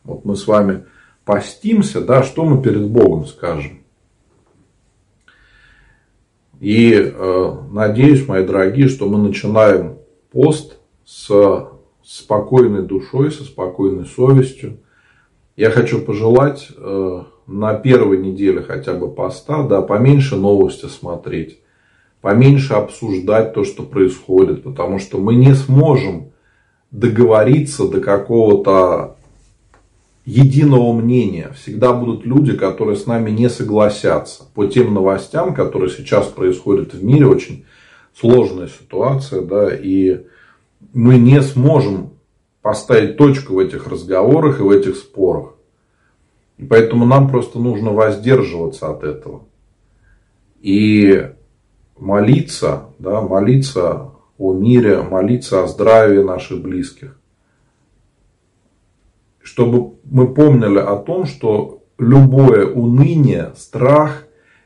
Вот 0.04 0.25
мы 0.25 0.37
с 0.37 0.46
вами 0.46 0.84
постимся, 1.25 2.00
да, 2.00 2.23
что 2.23 2.44
мы 2.44 2.62
перед 2.62 2.88
Богом 2.88 3.26
скажем. 3.26 3.80
И 6.61 6.94
э, 6.94 7.56
надеюсь, 7.73 8.26
мои 8.28 8.46
дорогие, 8.46 8.88
что 8.88 9.08
мы 9.08 9.18
начинаем 9.18 9.99
пост 10.30 10.78
с 11.04 11.28
спокойной 12.04 12.82
душой, 12.82 13.32
со 13.32 13.42
спокойной 13.42 14.06
совестью. 14.06 14.78
Я 15.56 15.70
хочу 15.70 16.00
пожелать 16.00 16.68
э, 16.76 17.23
на 17.46 17.75
первой 17.75 18.18
неделе 18.18 18.62
хотя 18.62 18.94
бы 18.94 19.11
поста, 19.11 19.62
да, 19.64 19.82
поменьше 19.82 20.37
новости 20.37 20.87
смотреть, 20.87 21.58
поменьше 22.25 22.73
обсуждать 22.73 23.52
то, 23.52 23.64
что 23.64 23.83
происходит, 23.83 24.62
потому 24.62 24.99
что 24.99 25.19
мы 25.19 25.35
не 25.35 25.54
сможем 25.54 26.33
договориться 26.90 27.87
до 27.87 28.00
какого-то 28.00 29.19
единого 30.25 30.95
мнения. 30.95 31.52
Всегда 31.54 31.93
будут 31.93 32.25
люди, 32.25 32.57
которые 32.57 32.97
с 32.97 33.04
нами 33.04 33.31
не 33.31 33.50
согласятся 33.50 34.45
по 34.54 34.64
тем 34.64 34.95
новостям, 34.95 35.54
которые 35.54 35.90
сейчас 35.90 36.28
происходят 36.28 36.95
в 36.95 37.04
мире. 37.04 37.26
Очень 37.26 37.66
сложная 38.19 38.69
ситуация, 38.69 39.43
да, 39.43 39.69
и 39.76 40.23
мы 40.95 41.19
не 41.19 41.43
сможем 41.43 42.14
поставить 42.62 43.19
точку 43.19 43.57
в 43.57 43.59
этих 43.59 43.87
разговорах 43.87 44.61
и 44.61 44.62
в 44.62 44.71
этих 44.71 44.97
спорах. 44.97 45.57
И 46.57 46.64
поэтому 46.64 47.04
нам 47.04 47.28
просто 47.28 47.59
нужно 47.59 47.93
воздерживаться 47.93 48.88
от 48.88 49.04
этого. 49.04 49.43
И 50.62 51.35
молиться, 51.98 52.86
да, 52.98 53.20
молиться 53.20 54.10
о 54.38 54.52
мире, 54.52 55.02
молиться 55.02 55.62
о 55.62 55.68
здравии 55.68 56.22
наших 56.22 56.60
близких. 56.60 57.18
Чтобы 59.42 59.94
мы 60.04 60.32
помнили 60.32 60.78
о 60.78 60.96
том, 60.96 61.26
что 61.26 61.82
любое 61.98 62.66
уныние, 62.66 63.52
страх 63.56 64.24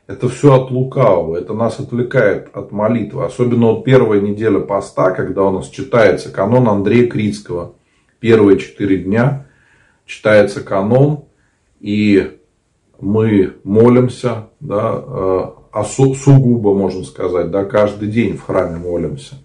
это 0.09 0.27
все 0.27 0.55
от 0.55 0.71
лукавого, 0.71 1.37
это 1.37 1.53
нас 1.53 1.79
отвлекает 1.79 2.49
от 2.53 2.71
молитвы. 2.71 3.25
Особенно 3.25 3.67
вот 3.67 3.83
первая 3.83 4.19
неделя 4.19 4.59
поста, 4.59 5.11
когда 5.11 5.43
у 5.43 5.51
нас 5.51 5.67
читается 5.67 6.31
канон 6.31 6.67
Андрея 6.67 7.07
Критского. 7.07 7.75
первые 8.19 8.57
четыре 8.57 8.97
дня 8.97 9.45
читается 10.07 10.61
канон, 10.61 11.25
и 11.79 12.38
мы 13.01 13.57
молимся, 13.63 14.49
да, 14.59 15.53
а 15.71 15.83
сугубо, 15.83 16.73
можно 16.73 17.03
сказать, 17.03 17.51
да, 17.51 17.65
каждый 17.65 18.09
день 18.09 18.35
в 18.35 18.43
храме 18.43 18.77
молимся. 18.77 19.35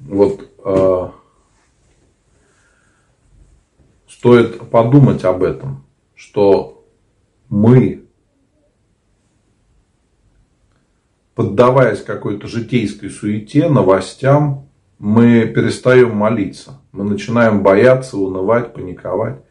Вот 0.00 0.48
э, 0.64 1.08
стоит 4.08 4.70
подумать 4.70 5.24
об 5.24 5.42
этом, 5.42 5.84
что 6.14 6.84
мы, 7.48 8.04
поддаваясь 11.34 12.02
какой-то 12.02 12.46
житейской 12.46 13.08
суете, 13.08 13.68
новостям, 13.68 14.68
мы 14.98 15.46
перестаем 15.46 16.14
молиться. 16.14 16.80
Мы 16.92 17.04
начинаем 17.04 17.62
бояться, 17.62 18.18
унывать, 18.18 18.74
паниковать. 18.74 19.42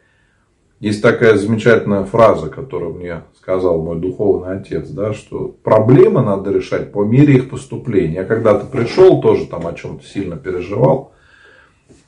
Есть 0.80 1.02
такая 1.02 1.36
замечательная 1.36 2.04
фраза, 2.04 2.48
которую 2.48 2.94
мне 2.94 3.24
сказал 3.38 3.82
мой 3.82 4.00
духовный 4.00 4.56
отец, 4.56 4.88
да, 4.88 5.12
что 5.12 5.54
проблемы 5.62 6.22
надо 6.22 6.50
решать 6.50 6.90
по 6.90 7.04
мере 7.04 7.34
их 7.34 7.50
поступления. 7.50 8.14
Я 8.14 8.24
когда-то 8.24 8.64
пришел, 8.64 9.20
тоже 9.20 9.46
там 9.46 9.66
о 9.66 9.74
чем-то 9.74 10.02
сильно 10.06 10.36
переживал. 10.36 11.12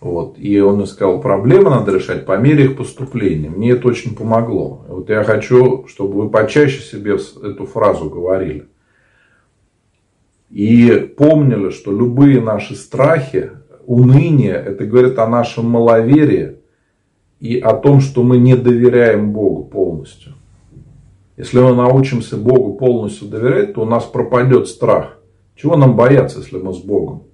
Вот, 0.01 0.39
и 0.39 0.59
он 0.59 0.77
мне 0.77 0.87
сказал, 0.87 1.21
проблемы 1.21 1.69
надо 1.69 1.93
решать 1.93 2.25
по 2.25 2.39
мере 2.39 2.65
их 2.65 2.77
поступления. 2.79 3.51
Мне 3.51 3.73
это 3.73 3.87
очень 3.87 4.17
помогло. 4.17 4.87
Вот 4.89 5.11
я 5.11 5.23
хочу, 5.23 5.87
чтобы 5.87 6.23
вы 6.23 6.31
почаще 6.31 6.81
себе 6.81 7.19
эту 7.43 7.67
фразу 7.67 8.09
говорили. 8.09 8.69
И 10.49 11.13
помнили, 11.17 11.69
что 11.71 11.93
любые 11.93 12.41
наши 12.41 12.75
страхи, 12.75 13.51
уныние, 13.85 14.55
это 14.55 14.87
говорит 14.87 15.19
о 15.19 15.29
нашем 15.29 15.67
маловерии, 15.67 16.62
и 17.43 17.59
о 17.59 17.75
том, 17.75 18.01
что 18.01 18.23
мы 18.23 18.39
не 18.39 18.55
доверяем 18.55 19.33
Богу 19.33 19.65
полностью. 19.65 20.35
Если 21.37 21.59
мы 21.59 21.75
научимся 21.75 22.37
Богу 22.37 22.75
полностью 22.75 23.27
доверять, 23.27 23.75
то 23.75 23.83
у 23.83 23.85
нас 23.85 24.05
пропадет 24.05 24.69
страх. 24.69 25.19
Чего 25.57 25.77
нам 25.77 25.97
бояться, 25.97 26.39
если 26.39 26.59
мы 26.59 26.73
с 26.73 26.79
Богом? 26.79 27.25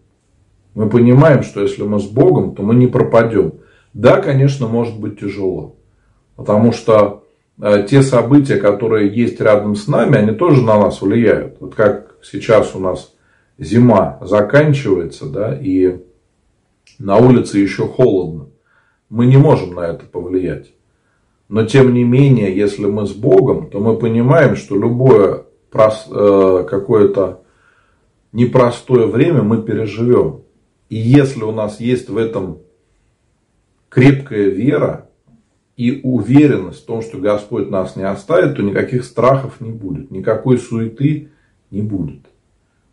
Мы 0.73 0.89
понимаем, 0.89 1.43
что 1.43 1.61
если 1.61 1.83
мы 1.83 2.01
с 2.01 2.07
Богом, 2.07 2.55
то 2.55 2.63
мы 2.63 2.75
не 2.75 2.87
пропадем. 2.87 3.57
Да, 3.93 4.19
конечно, 4.23 4.67
может 4.67 4.99
быть 4.99 5.21
тяжело. 5.21 5.77
Потому 6.37 6.73
что 6.73 7.25
э, 7.61 7.87
те 7.87 8.01
события, 8.01 8.57
которые 8.57 9.15
есть 9.15 9.39
рядом 9.43 9.75
с 9.75 9.89
нами, 9.89 10.17
они 10.17 10.33
тоже 10.33 10.63
на 10.63 10.79
нас 10.79 11.03
влияют. 11.03 11.59
Вот 11.61 11.75
как 11.75 12.17
сейчас 12.23 12.75
у 12.75 12.79
нас 12.79 13.13
зима 13.59 14.19
заканчивается, 14.23 15.27
да, 15.27 15.55
и 15.55 15.99
на 16.99 17.19
улице 17.19 17.59
еще 17.59 17.87
холодно. 17.87 18.47
Мы 19.11 19.27
не 19.27 19.37
можем 19.37 19.75
на 19.75 19.81
это 19.81 20.05
повлиять. 20.05 20.73
Но 21.49 21.65
тем 21.65 21.95
не 21.95 22.05
менее, 22.05 22.55
если 22.55 22.85
мы 22.85 23.07
с 23.07 23.13
Богом, 23.13 23.71
то 23.71 23.81
мы 23.81 23.97
понимаем, 23.97 24.55
что 24.55 24.77
любое 24.77 25.45
э, 25.73 26.67
какое-то 26.69 27.43
непростое 28.33 29.07
время 29.07 29.43
мы 29.43 29.63
переживем. 29.63 30.43
И 30.91 30.97
если 30.97 31.43
у 31.43 31.53
нас 31.53 31.81
есть 31.81 32.11
в 32.11 32.17
этом 32.17 32.59
крепкая 33.89 34.51
вера 34.51 35.09
и 35.77 36.01
уверенность 36.03 36.83
в 36.83 36.87
том, 36.87 37.03
что 37.03 37.19
Господь 37.19 37.71
нас 37.71 37.97
не 37.97 38.07
оставит, 38.07 38.57
то 38.57 38.63
никаких 38.63 39.05
страхов 39.05 39.61
не 39.61 39.71
будет, 39.71 40.11
никакой 40.11 40.59
суеты 40.59 41.31
не 41.71 41.83
будет. 41.83 42.27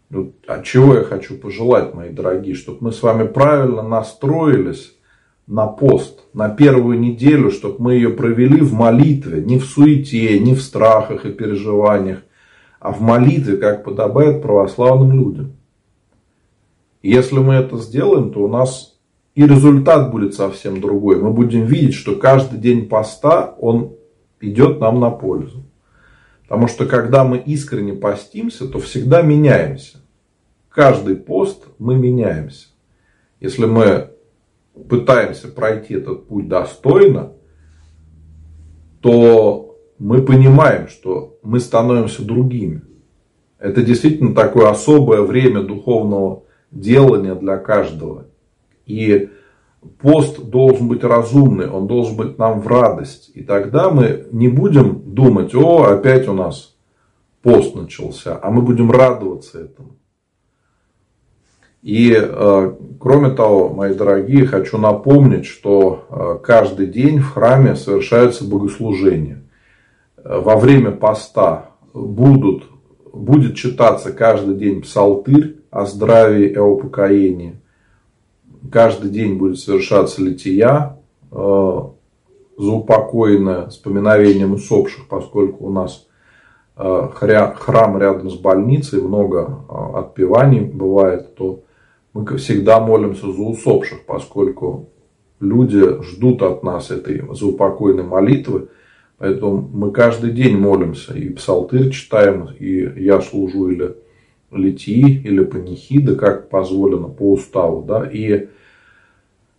Вот 0.09 0.33
от 0.47 0.63
чего 0.63 0.95
я 0.95 1.03
хочу 1.03 1.37
пожелать, 1.37 1.93
мои 1.93 2.09
дорогие, 2.09 2.55
чтобы 2.55 2.77
мы 2.81 2.91
с 2.91 3.01
вами 3.01 3.27
правильно 3.27 3.81
настроились 3.81 4.95
на 5.47 5.67
пост, 5.67 6.21
на 6.34 6.49
первую 6.49 6.99
неделю, 6.99 7.51
чтобы 7.51 7.75
мы 7.79 7.93
ее 7.93 8.10
провели 8.10 8.62
в 8.62 8.73
молитве, 8.73 9.43
не 9.43 9.60
в 9.60 9.65
суете, 9.65 10.39
не 10.39 10.55
в 10.55 10.62
страхах 10.62 11.25
и 11.25 11.31
переживаниях, 11.31 12.23
а 12.79 12.91
в 12.91 13.01
молитве, 13.01 13.58
как 13.58 13.84
подобает 13.84 14.41
православным 14.41 15.12
людям. 15.12 15.55
если 17.01 17.38
мы 17.38 17.53
это 17.53 17.77
сделаем, 17.77 18.31
то 18.31 18.39
у 18.39 18.47
нас 18.47 18.97
и 19.36 19.45
результат 19.45 20.12
будет 20.12 20.34
совсем 20.34 20.81
другой. 20.81 21.21
Мы 21.21 21.31
будем 21.31 21.65
видеть, 21.65 21.93
что 21.93 22.15
каждый 22.15 22.58
день 22.58 22.88
поста, 22.88 23.53
он 23.60 23.95
идет 24.39 24.79
нам 24.79 24.99
на 24.99 25.12
пользу. 25.12 25.63
Потому 26.43 26.67
что 26.67 26.86
когда 26.86 27.23
мы 27.23 27.38
искренне 27.38 27.93
постимся, 27.93 28.67
то 28.67 28.79
всегда 28.79 29.21
меняемся. 29.21 29.97
Каждый 30.69 31.15
пост 31.15 31.67
мы 31.79 31.95
меняемся. 31.95 32.67
Если 33.39 33.65
мы 33.65 34.14
пытаемся 34.89 35.47
пройти 35.47 35.95
этот 35.95 36.27
путь 36.27 36.47
достойно, 36.47 37.33
то 39.01 39.77
мы 39.99 40.21
понимаем, 40.21 40.88
что 40.88 41.38
мы 41.43 41.59
становимся 41.59 42.23
другими. 42.23 42.81
Это 43.59 43.81
действительно 43.81 44.35
такое 44.35 44.69
особое 44.69 45.21
время 45.21 45.61
духовного 45.63 46.43
делания 46.71 47.35
для 47.35 47.57
каждого. 47.57 48.27
И 48.85 49.29
пост 49.99 50.39
должен 50.39 50.88
быть 50.88 51.03
разумный, 51.03 51.69
он 51.69 51.88
должен 51.88 52.17
быть 52.17 52.38
нам 52.38 52.59
в 52.59 52.67
радость. 52.67 53.31
И 53.33 53.41
тогда 53.41 53.89
мы 53.89 54.27
не 54.31 54.47
будем 54.47 55.13
думать, 55.13 55.55
о, 55.55 55.83
опять 55.83 56.27
у 56.27 56.33
нас 56.33 56.75
пост 57.41 57.75
начался, 57.75 58.39
а 58.41 58.51
мы 58.51 58.61
будем 58.61 58.91
радоваться 58.91 59.61
этому. 59.61 59.95
И 61.85 62.17
э, 62.17 62.73
кроме 62.99 63.29
того, 63.29 63.69
мои 63.69 63.93
дорогие, 63.93 64.47
хочу 64.47 64.79
напомнить, 64.79 65.45
что 65.45 66.05
э, 66.09 66.39
каждый 66.43 66.87
день 66.87 67.19
в 67.19 67.33
храме 67.33 67.75
совершаются 67.75 68.43
богослужения. 68.43 69.43
Э, 70.17 70.39
во 70.39 70.55
время 70.55 70.89
поста 70.89 71.69
будут, 71.93 72.63
будет 73.13 73.55
читаться 73.55 74.11
каждый 74.11 74.55
день 74.55 74.81
псалтырь 74.81 75.57
о 75.69 75.85
здравии 75.85 76.47
и 76.47 76.57
о 76.57 76.63
упокоении. 76.63 77.61
Каждый 78.71 79.11
день 79.11 79.37
будет 79.37 79.59
совершаться 79.59 80.23
лития 80.23 80.97
заупокоенная 82.57 83.69
с 83.69 83.75
поминовением 83.75 84.53
усопших, 84.53 85.07
поскольку 85.07 85.65
у 85.65 85.69
нас 85.71 86.07
храм 86.75 87.97
рядом 87.99 88.29
с 88.31 88.35
больницей, 88.35 89.01
много 89.01 89.59
отпеваний 89.93 90.61
бывает, 90.61 91.35
то 91.35 91.64
мы 92.15 92.38
всегда 92.38 92.80
молимся 92.80 93.30
за 93.30 93.41
усопших, 93.41 94.06
поскольку 94.06 94.88
люди 95.41 96.01
ждут 96.01 96.41
от 96.43 96.63
нас 96.63 96.89
этой 96.89 97.21
заупокойной 97.36 98.04
молитвы. 98.04 98.69
Поэтому 99.17 99.69
мы 99.73 99.91
каждый 99.91 100.32
день 100.32 100.58
молимся. 100.58 101.13
И 101.13 101.28
псалтырь 101.28 101.91
читаем, 101.91 102.47
и 102.58 103.04
я 103.04 103.19
служу 103.19 103.67
или 103.67 103.97
литии, 104.49 105.21
или 105.25 105.43
панихиды, 105.43 106.15
как 106.15 106.47
позволено 106.49 107.10
по 107.10 107.34
уставу. 107.34 107.84
Да? 107.84 108.10
И 108.10 108.32
э, 108.32 108.47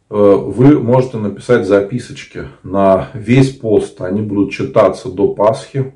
вы 0.09 0.81
можете 0.81 1.19
написать 1.19 1.67
записочки 1.67 2.45
на 2.63 3.11
весь 3.13 3.55
пост. 3.55 4.01
Они 4.01 4.23
будут 4.23 4.53
читаться 4.53 5.11
до 5.11 5.35
Пасхи 5.35 5.93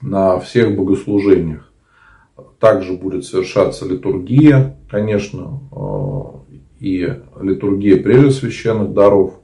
на 0.00 0.38
всех 0.38 0.74
богослужениях. 0.74 1.71
Также 2.58 2.94
будет 2.94 3.24
совершаться 3.24 3.86
литургия, 3.86 4.76
конечно, 4.90 5.60
э, 5.72 6.52
и 6.80 7.16
литургия 7.40 8.02
прежде 8.02 8.30
священных 8.30 8.92
даров. 8.92 9.34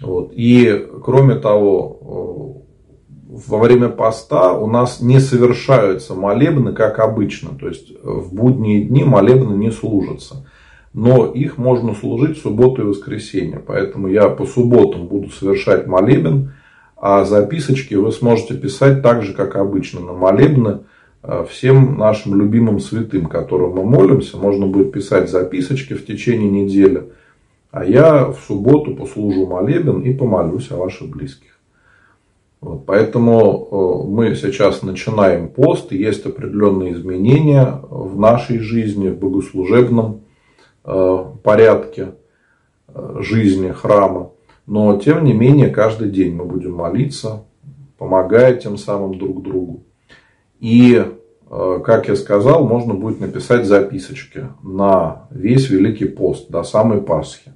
Вот. 0.00 0.32
И 0.32 0.86
кроме 1.02 1.34
того, 1.34 2.64
э, 2.64 3.38
во 3.48 3.58
время 3.58 3.88
поста 3.88 4.52
у 4.52 4.66
нас 4.66 5.00
не 5.00 5.20
совершаются 5.20 6.14
молебны, 6.14 6.72
как 6.72 6.98
обычно. 6.98 7.50
То 7.58 7.68
есть 7.68 7.92
в 8.02 8.34
будние 8.34 8.84
дни 8.84 9.04
молебны 9.04 9.54
не 9.54 9.70
служатся. 9.70 10.46
Но 10.94 11.26
их 11.26 11.58
можно 11.58 11.94
служить 11.94 12.38
в 12.38 12.42
субботу 12.42 12.82
и 12.82 12.86
воскресенье. 12.86 13.58
Поэтому 13.64 14.08
я 14.08 14.28
по 14.30 14.46
субботам 14.46 15.06
буду 15.06 15.30
совершать 15.30 15.86
молебен. 15.86 16.52
А 16.96 17.24
записочки 17.24 17.94
вы 17.94 18.10
сможете 18.10 18.54
писать 18.54 19.02
так 19.02 19.22
же, 19.22 19.34
как 19.34 19.56
обычно, 19.56 20.00
на 20.00 20.12
молебны 20.14 20.80
всем 21.48 21.98
нашим 21.98 22.34
любимым 22.40 22.80
святым, 22.80 23.26
которым 23.26 23.72
мы 23.72 23.84
молимся. 23.84 24.36
Можно 24.36 24.66
будет 24.66 24.92
писать 24.92 25.30
записочки 25.30 25.94
в 25.94 26.06
течение 26.06 26.50
недели. 26.50 27.10
А 27.70 27.84
я 27.84 28.26
в 28.26 28.38
субботу 28.46 28.94
послужу 28.94 29.46
молебен 29.46 30.00
и 30.00 30.12
помолюсь 30.14 30.70
о 30.70 30.76
ваших 30.76 31.08
близких. 31.10 31.58
Вот, 32.60 32.86
поэтому 32.86 33.68
э, 33.70 34.08
мы 34.08 34.34
сейчас 34.34 34.82
начинаем 34.82 35.48
пост, 35.48 35.92
есть 35.92 36.26
определенные 36.26 36.94
изменения 36.94 37.80
в 37.88 38.18
нашей 38.18 38.58
жизни, 38.58 39.08
в 39.08 39.18
богослужебном 39.18 40.22
э, 40.84 41.24
порядке 41.42 42.14
жизни 43.20 43.70
храма. 43.70 44.30
Но 44.66 44.98
тем 44.98 45.24
не 45.24 45.32
менее, 45.32 45.68
каждый 45.68 46.10
день 46.10 46.34
мы 46.34 46.44
будем 46.44 46.74
молиться, 46.74 47.44
помогая 47.96 48.54
тем 48.56 48.76
самым 48.76 49.18
друг 49.18 49.42
другу. 49.42 49.84
И, 50.60 51.04
э, 51.50 51.80
как 51.84 52.08
я 52.08 52.16
сказал, 52.16 52.66
можно 52.66 52.94
будет 52.94 53.20
написать 53.20 53.66
записочки 53.66 54.46
на 54.62 55.28
весь 55.30 55.70
Великий 55.70 56.06
пост 56.06 56.50
до 56.50 56.62
самой 56.62 57.00
Пасхи. 57.00 57.52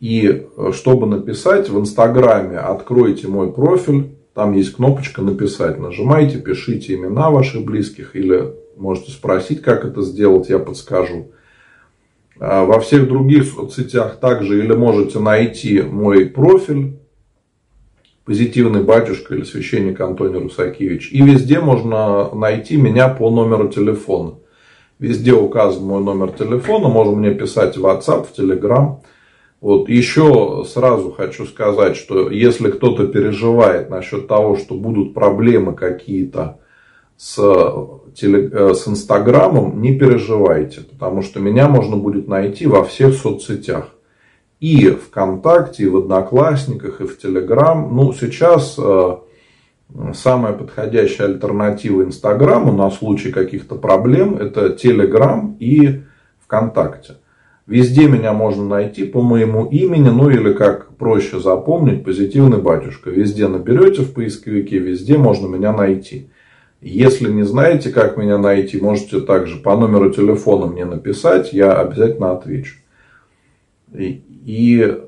И 0.00 0.46
э, 0.56 0.72
чтобы 0.72 1.06
написать 1.06 1.68
в 1.68 1.78
Инстаграме, 1.78 2.58
откройте 2.58 3.28
мой 3.28 3.52
профиль, 3.52 4.16
там 4.34 4.52
есть 4.52 4.74
кнопочка 4.74 5.22
«Написать». 5.22 5.78
Нажимайте, 5.78 6.38
пишите 6.38 6.94
имена 6.94 7.30
ваших 7.30 7.64
близких 7.64 8.16
или 8.16 8.54
можете 8.76 9.10
спросить, 9.10 9.60
как 9.60 9.84
это 9.84 10.02
сделать, 10.02 10.48
я 10.48 10.58
подскажу. 10.58 11.32
А 12.38 12.64
во 12.64 12.80
всех 12.80 13.06
других 13.08 13.44
соцсетях 13.44 14.16
также 14.18 14.60
или 14.60 14.72
можете 14.72 15.18
найти 15.18 15.82
мой 15.82 16.24
профиль 16.26 16.99
позитивный 18.30 18.84
батюшка 18.84 19.34
или 19.34 19.42
священник 19.42 20.00
Антоний 20.00 20.38
Русакевич. 20.38 21.10
И 21.10 21.20
везде 21.20 21.58
можно 21.58 22.32
найти 22.32 22.76
меня 22.76 23.08
по 23.08 23.28
номеру 23.28 23.66
телефона. 23.70 24.34
Везде 25.00 25.32
указан 25.32 25.82
мой 25.82 26.00
номер 26.00 26.30
телефона. 26.30 26.86
Можно 26.86 27.16
мне 27.16 27.34
писать 27.34 27.76
в 27.76 27.84
WhatsApp, 27.84 28.28
в 28.28 28.38
Telegram. 28.38 28.98
Вот 29.60 29.88
еще 29.88 30.64
сразу 30.64 31.10
хочу 31.10 31.44
сказать, 31.44 31.96
что 31.96 32.30
если 32.30 32.70
кто-то 32.70 33.08
переживает 33.08 33.90
насчет 33.90 34.28
того, 34.28 34.54
что 34.54 34.76
будут 34.76 35.12
проблемы 35.12 35.74
какие-то 35.74 36.60
с, 37.16 37.34
теле, 38.14 38.48
э, 38.48 38.74
с 38.74 38.86
Инстаграмом, 38.86 39.82
не 39.82 39.98
переживайте, 39.98 40.82
потому 40.82 41.22
что 41.22 41.40
меня 41.40 41.68
можно 41.68 41.96
будет 41.96 42.28
найти 42.28 42.68
во 42.68 42.84
всех 42.84 43.12
соцсетях. 43.14 43.88
И 44.60 44.90
ВКонтакте, 44.90 45.84
и 45.84 45.88
в 45.88 45.96
Одноклассниках, 45.96 47.00
и 47.00 47.04
в 47.04 47.18
Телеграм. 47.18 47.88
Ну, 47.94 48.12
сейчас 48.12 48.76
э, 48.78 49.16
самая 50.14 50.52
подходящая 50.52 51.28
альтернатива 51.28 52.02
Инстаграму 52.02 52.72
на 52.72 52.90
случай 52.90 53.32
каких-то 53.32 53.74
проблем 53.74 54.36
это 54.36 54.70
Телеграм 54.70 55.56
и 55.58 56.02
ВКонтакте. 56.44 57.14
Везде 57.66 58.08
меня 58.08 58.32
можно 58.32 58.64
найти 58.64 59.04
по 59.04 59.22
моему 59.22 59.64
имени, 59.66 60.08
ну 60.08 60.28
или 60.28 60.52
как 60.52 60.88
проще 60.96 61.38
запомнить, 61.38 62.04
позитивный 62.04 62.58
батюшка. 62.58 63.10
Везде 63.10 63.46
наберете 63.46 64.02
в 64.02 64.12
поисковике, 64.12 64.78
везде 64.78 65.16
можно 65.16 65.46
меня 65.46 65.72
найти. 65.72 66.30
Если 66.80 67.30
не 67.30 67.44
знаете, 67.44 67.90
как 67.90 68.16
меня 68.16 68.38
найти, 68.38 68.80
можете 68.80 69.20
также 69.20 69.56
по 69.58 69.76
номеру 69.76 70.10
телефона 70.10 70.66
мне 70.66 70.84
написать, 70.84 71.52
я 71.52 71.74
обязательно 71.74 72.32
отвечу. 72.32 72.79
И, 73.92 74.98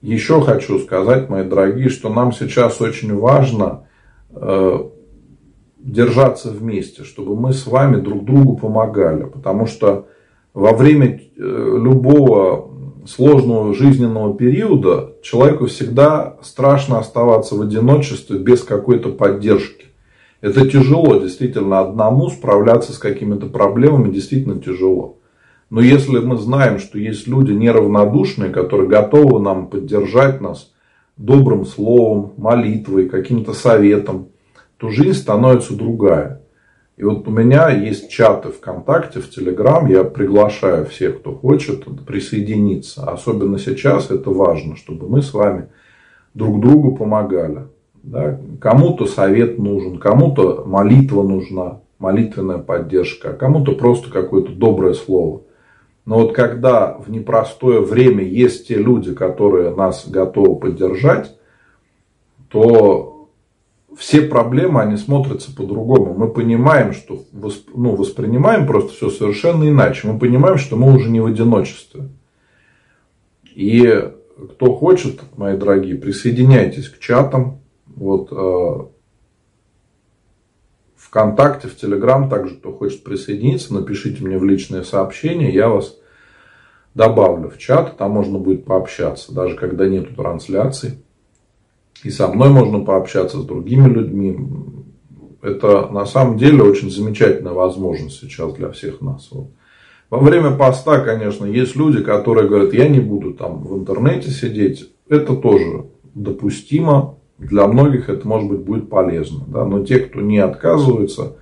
еще 0.00 0.40
хочу 0.40 0.78
сказать, 0.80 1.28
мои 1.28 1.44
дорогие, 1.44 1.88
что 1.88 2.12
нам 2.12 2.32
сейчас 2.32 2.80
очень 2.80 3.16
важно 3.16 3.86
э, 4.30 4.78
держаться 5.78 6.50
вместе, 6.50 7.04
чтобы 7.04 7.36
мы 7.36 7.52
с 7.52 7.66
вами 7.66 8.00
друг 8.00 8.24
другу 8.24 8.56
помогали. 8.56 9.24
Потому 9.24 9.66
что 9.66 10.08
во 10.54 10.72
время 10.72 11.20
э, 11.36 11.40
любого 11.40 12.70
сложного 13.06 13.74
жизненного 13.74 14.36
периода 14.36 15.14
человеку 15.22 15.66
всегда 15.66 16.36
страшно 16.42 16.98
оставаться 16.98 17.56
в 17.56 17.62
одиночестве 17.62 18.38
без 18.38 18.62
какой-то 18.62 19.10
поддержки. 19.10 19.86
Это 20.40 20.68
тяжело, 20.68 21.20
действительно, 21.20 21.80
одному 21.80 22.28
справляться 22.28 22.92
с 22.92 22.98
какими-то 22.98 23.46
проблемами 23.46 24.12
действительно 24.12 24.60
тяжело. 24.60 25.18
Но 25.72 25.80
если 25.80 26.18
мы 26.18 26.36
знаем, 26.36 26.78
что 26.78 26.98
есть 26.98 27.26
люди 27.26 27.52
неравнодушные, 27.52 28.50
которые 28.50 28.90
готовы 28.90 29.40
нам 29.40 29.68
поддержать 29.68 30.42
нас 30.42 30.70
добрым 31.16 31.64
словом, 31.64 32.34
молитвой, 32.36 33.08
каким-то 33.08 33.54
советом, 33.54 34.26
то 34.76 34.90
жизнь 34.90 35.18
становится 35.18 35.74
другая. 35.74 36.42
И 36.98 37.04
вот 37.04 37.26
у 37.26 37.30
меня 37.30 37.70
есть 37.70 38.10
чаты 38.10 38.50
ВКонтакте, 38.50 39.20
в 39.20 39.30
Телеграм. 39.30 39.86
Я 39.86 40.04
приглашаю 40.04 40.84
всех, 40.84 41.20
кто 41.20 41.32
хочет 41.32 41.86
присоединиться. 42.04 43.04
Особенно 43.10 43.58
сейчас 43.58 44.10
это 44.10 44.28
важно, 44.28 44.76
чтобы 44.76 45.08
мы 45.08 45.22
с 45.22 45.32
вами 45.32 45.68
друг 46.34 46.60
другу 46.60 46.96
помогали. 46.96 47.60
Да? 48.02 48.38
Кому-то 48.60 49.06
совет 49.06 49.58
нужен, 49.58 49.96
кому-то 49.96 50.64
молитва 50.66 51.22
нужна, 51.22 51.80
молитвенная 51.98 52.58
поддержка, 52.58 53.30
а 53.30 53.32
кому-то 53.32 53.72
просто 53.72 54.10
какое-то 54.10 54.52
доброе 54.52 54.92
слово. 54.92 55.40
Но 56.04 56.20
вот 56.20 56.34
когда 56.34 56.94
в 56.94 57.10
непростое 57.10 57.80
время 57.80 58.24
есть 58.24 58.68
те 58.68 58.74
люди, 58.74 59.14
которые 59.14 59.74
нас 59.74 60.08
готовы 60.08 60.58
поддержать, 60.58 61.36
то 62.48 63.30
все 63.96 64.22
проблемы, 64.22 64.80
они 64.80 64.96
смотрятся 64.96 65.54
по-другому. 65.54 66.14
Мы 66.14 66.28
понимаем, 66.28 66.92
что 66.92 67.22
ну, 67.32 67.94
воспринимаем 67.94 68.66
просто 68.66 68.92
все 68.92 69.10
совершенно 69.10 69.68
иначе. 69.68 70.08
Мы 70.08 70.18
понимаем, 70.18 70.58
что 70.58 70.76
мы 70.76 70.94
уже 70.94 71.10
не 71.10 71.20
в 71.20 71.26
одиночестве. 71.26 72.08
И 73.54 74.10
кто 74.54 74.74
хочет, 74.74 75.20
мои 75.36 75.56
дорогие, 75.56 75.96
присоединяйтесь 75.96 76.88
к 76.88 76.98
чатам. 76.98 77.60
Вот, 77.86 78.32
э, 78.32 78.86
ВКонтакте, 81.12 81.68
в 81.68 81.76
Телеграм, 81.76 82.30
также 82.30 82.54
кто 82.54 82.72
хочет 82.72 83.04
присоединиться, 83.04 83.74
напишите 83.74 84.24
мне 84.24 84.38
в 84.38 84.44
личное 84.44 84.82
сообщение, 84.82 85.52
я 85.52 85.68
вас 85.68 85.98
добавлю 86.94 87.50
в 87.50 87.58
чат, 87.58 87.98
там 87.98 88.12
можно 88.12 88.38
будет 88.38 88.64
пообщаться, 88.64 89.34
даже 89.34 89.54
когда 89.54 89.86
нету 89.86 90.14
трансляции. 90.14 91.02
И 92.02 92.08
со 92.08 92.28
мной 92.28 92.48
можно 92.48 92.80
пообщаться, 92.80 93.38
с 93.38 93.44
другими 93.44 93.90
людьми. 93.90 94.38
Это 95.42 95.86
на 95.88 96.06
самом 96.06 96.38
деле 96.38 96.62
очень 96.62 96.90
замечательная 96.90 97.52
возможность 97.52 98.18
сейчас 98.18 98.54
для 98.54 98.70
всех 98.70 99.02
нас. 99.02 99.28
Вот. 99.32 99.50
Во 100.08 100.18
время 100.18 100.56
поста, 100.56 101.00
конечно, 101.00 101.44
есть 101.44 101.76
люди, 101.76 102.02
которые 102.02 102.48
говорят, 102.48 102.72
я 102.72 102.88
не 102.88 103.00
буду 103.00 103.34
там 103.34 103.62
в 103.62 103.78
интернете 103.78 104.30
сидеть. 104.30 104.90
Это 105.10 105.36
тоже 105.36 105.88
допустимо. 106.14 107.18
Для 107.38 107.66
многих 107.66 108.08
это, 108.08 108.26
может 108.26 108.48
быть, 108.48 108.60
будет 108.60 108.88
полезно. 108.88 109.44
Да? 109.48 109.64
Но 109.64 109.84
те, 109.84 109.98
кто 109.98 110.20
не 110.20 110.38
отказывается 110.38 111.36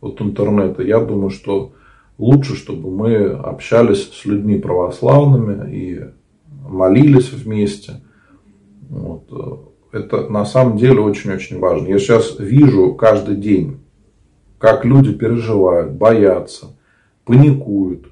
от 0.00 0.20
интернета, 0.20 0.82
я 0.82 1.00
думаю, 1.00 1.30
что 1.30 1.72
лучше, 2.18 2.54
чтобы 2.54 2.90
мы 2.90 3.26
общались 3.26 4.10
с 4.12 4.24
людьми 4.24 4.58
православными 4.58 5.74
и 5.74 6.00
молились 6.68 7.32
вместе. 7.32 8.02
Вот 8.88 9.30
это 9.92 10.28
на 10.28 10.44
самом 10.44 10.76
деле 10.76 11.00
очень-очень 11.00 11.58
важно. 11.58 11.88
Я 11.88 11.98
сейчас 11.98 12.38
вижу 12.38 12.94
каждый 12.94 13.36
день, 13.36 13.80
как 14.58 14.84
люди 14.84 15.12
переживают, 15.12 15.92
боятся, 15.92 16.76
паникуют. 17.24 18.06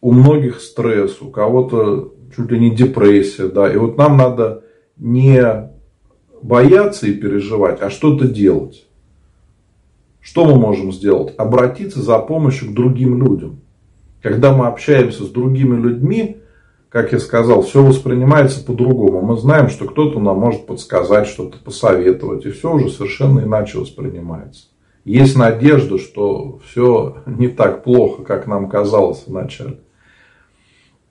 У 0.00 0.12
многих 0.12 0.60
стресс, 0.60 1.20
у 1.20 1.30
кого-то 1.30 2.14
чуть 2.34 2.50
ли 2.50 2.58
не 2.58 2.74
депрессия. 2.74 3.48
Да? 3.48 3.72
И 3.72 3.76
вот 3.76 3.96
нам 3.96 4.16
надо 4.16 4.64
не 4.96 5.70
бояться 6.46 7.06
и 7.06 7.12
переживать, 7.12 7.82
а 7.82 7.90
что-то 7.90 8.28
делать. 8.28 8.86
Что 10.20 10.44
мы 10.44 10.56
можем 10.56 10.92
сделать? 10.92 11.34
Обратиться 11.36 12.00
за 12.00 12.18
помощью 12.18 12.70
к 12.70 12.74
другим 12.74 13.22
людям. 13.22 13.60
Когда 14.22 14.56
мы 14.56 14.66
общаемся 14.66 15.24
с 15.24 15.28
другими 15.28 15.80
людьми, 15.80 16.38
как 16.88 17.12
я 17.12 17.18
сказал, 17.18 17.62
все 17.62 17.82
воспринимается 17.82 18.64
по-другому. 18.64 19.20
Мы 19.20 19.36
знаем, 19.36 19.68
что 19.68 19.86
кто-то 19.86 20.18
нам 20.18 20.38
может 20.38 20.66
подсказать, 20.66 21.26
что-то 21.26 21.58
посоветовать, 21.58 22.46
и 22.46 22.50
все 22.50 22.72
уже 22.72 22.90
совершенно 22.90 23.40
иначе 23.40 23.78
воспринимается. 23.78 24.66
Есть 25.04 25.36
надежда, 25.36 25.98
что 25.98 26.60
все 26.66 27.18
не 27.26 27.48
так 27.48 27.84
плохо, 27.84 28.22
как 28.22 28.46
нам 28.46 28.68
казалось 28.68 29.24
вначале. 29.26 29.80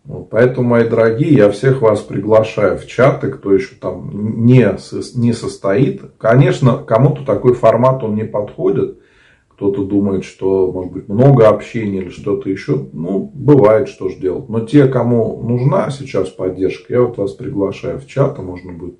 Вот, 0.05 0.29
поэтому, 0.29 0.69
мои 0.69 0.87
дорогие, 0.87 1.33
я 1.33 1.49
всех 1.49 1.81
вас 1.81 2.01
приглашаю 2.01 2.77
в 2.77 2.85
чаты, 2.85 3.31
кто 3.31 3.51
еще 3.51 3.75
там 3.75 4.45
не, 4.45 4.77
не 5.15 5.33
состоит. 5.33 6.01
Конечно, 6.19 6.77
кому-то 6.77 7.25
такой 7.25 7.55
формат 7.55 8.03
он 8.03 8.15
не 8.15 8.23
подходит. 8.23 8.99
Кто-то 9.47 9.83
думает, 9.83 10.23
что 10.25 10.71
может 10.71 10.91
быть 10.91 11.07
много 11.07 11.47
общения 11.47 11.99
или 11.99 12.09
что-то 12.09 12.49
еще. 12.49 12.87
Ну, 12.91 13.31
бывает, 13.33 13.87
что 13.87 14.09
же 14.09 14.17
делать. 14.17 14.47
Но 14.49 14.59
те, 14.59 14.87
кому 14.87 15.41
нужна 15.41 15.89
сейчас 15.89 16.29
поддержка, 16.29 16.93
я 16.93 17.01
вот 17.01 17.17
вас 17.17 17.31
приглашаю 17.31 17.99
в 17.99 18.05
чат, 18.05 18.37
можно 18.37 18.73
будет 18.73 18.99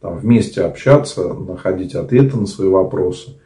там 0.00 0.16
вместе 0.16 0.62
общаться, 0.62 1.34
находить 1.34 1.94
ответы 1.94 2.36
на 2.36 2.46
свои 2.46 2.68
вопросы. 2.68 3.38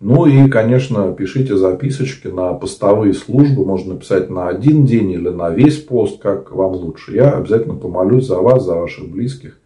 Ну 0.00 0.24
и, 0.24 0.48
конечно, 0.48 1.12
пишите 1.12 1.56
записочки 1.58 2.28
на 2.28 2.54
постовые 2.54 3.12
службы. 3.12 3.66
Можно 3.66 3.94
написать 3.94 4.30
на 4.30 4.48
один 4.48 4.86
день 4.86 5.10
или 5.10 5.28
на 5.28 5.50
весь 5.50 5.76
пост, 5.76 6.22
как 6.22 6.52
вам 6.52 6.72
лучше. 6.72 7.14
Я 7.14 7.32
обязательно 7.32 7.74
помолюсь 7.74 8.26
за 8.26 8.38
вас, 8.38 8.64
за 8.64 8.76
ваших 8.76 9.10
близких. 9.10 9.58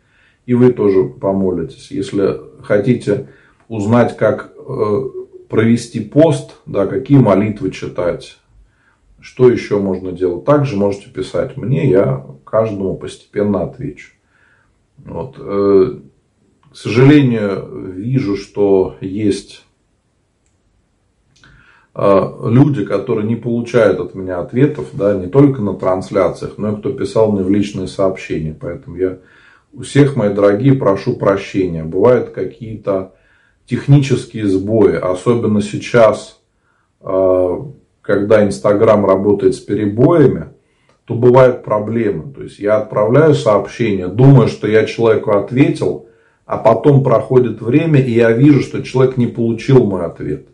И 0.47 0.55
вы 0.55 0.73
тоже 0.73 1.05
помолитесь. 1.05 1.93
Если 1.93 2.41
хотите 2.63 3.29
узнать, 3.69 4.17
как 4.17 4.53
э, 4.59 5.03
провести 5.49 6.01
пост, 6.01 6.57
да, 6.67 6.87
какие 6.87 7.19
молитвы 7.19 7.71
читать, 7.71 8.39
что 9.21 9.49
еще 9.49 9.79
можно 9.79 10.11
делать. 10.11 10.45
Также 10.45 10.77
можете 10.77 11.11
писать 11.11 11.57
мне, 11.57 11.89
я 11.89 12.27
каждому 12.45 12.97
постепенно 12.97 13.63
отвечу. 13.63 14.11
Вот. 14.99 15.37
Э, 15.39 15.97
к 16.73 16.77
сожалению, 16.77 17.93
вижу, 17.93 18.37
что 18.37 18.97
есть 19.01 19.64
люди, 21.97 22.85
которые 22.85 23.27
не 23.27 23.37
получают 23.37 24.01
от 24.01 24.15
меня 24.15 24.41
ответов, 24.41 24.89
да, 24.95 25.15
не 25.15 25.29
только 25.29 25.63
на 25.63 25.75
трансляциях, 25.75 26.59
но 26.59 26.73
и 26.73 26.77
кто 26.77 26.91
писал 26.91 27.31
мне 27.31 27.43
в 27.43 27.51
личные 27.51 27.87
сообщения. 27.87 28.57
Поэтому 28.59 28.97
я 28.97 29.19
у 29.73 29.83
всех, 29.83 30.17
мои 30.17 30.33
дорогие, 30.33 30.75
прошу 30.75 31.15
прощения. 31.15 31.85
Бывают 31.85 32.31
какие-то 32.31 33.13
технические 33.67 34.47
сбои, 34.49 34.97
особенно 34.97 35.61
сейчас, 35.61 36.41
когда 37.01 38.45
Инстаграм 38.45 39.07
работает 39.07 39.55
с 39.55 39.61
перебоями, 39.61 40.47
то 41.05 41.15
бывают 41.15 41.65
проблемы. 41.65 42.33
То 42.33 42.43
есть 42.43 42.59
я 42.59 42.79
отправляю 42.79 43.35
сообщение, 43.35 44.09
думаю, 44.09 44.49
что 44.49 44.67
я 44.67 44.85
человеку 44.85 45.31
ответил, 45.33 46.09
а 46.45 46.57
потом 46.57 47.05
проходит 47.05 47.63
время, 47.63 48.01
и 48.01 48.11
я 48.11 48.33
вижу, 48.33 48.63
что 48.63 48.83
человек 48.83 49.17
не 49.17 49.27
получил 49.27 49.85
мой 49.85 50.05
ответ. 50.05 50.49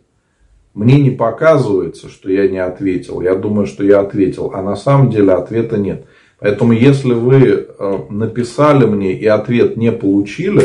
Мне 0.73 0.99
не 0.99 1.11
показывается, 1.11 2.09
что 2.09 2.31
я 2.31 2.47
не 2.47 2.59
ответил. 2.59 3.21
Я 3.21 3.35
думаю, 3.35 3.65
что 3.65 3.83
я 3.83 3.99
ответил, 3.99 4.51
а 4.53 4.61
на 4.61 4.75
самом 4.75 5.09
деле 5.09 5.33
ответа 5.33 5.77
нет. 5.77 6.05
Поэтому, 6.39 6.73
если 6.73 7.13
вы 7.13 7.67
э, 7.67 7.97
написали 8.09 8.85
мне 8.85 9.13
и 9.13 9.25
ответ 9.25 9.77
не 9.77 9.91
получили, 9.91 10.63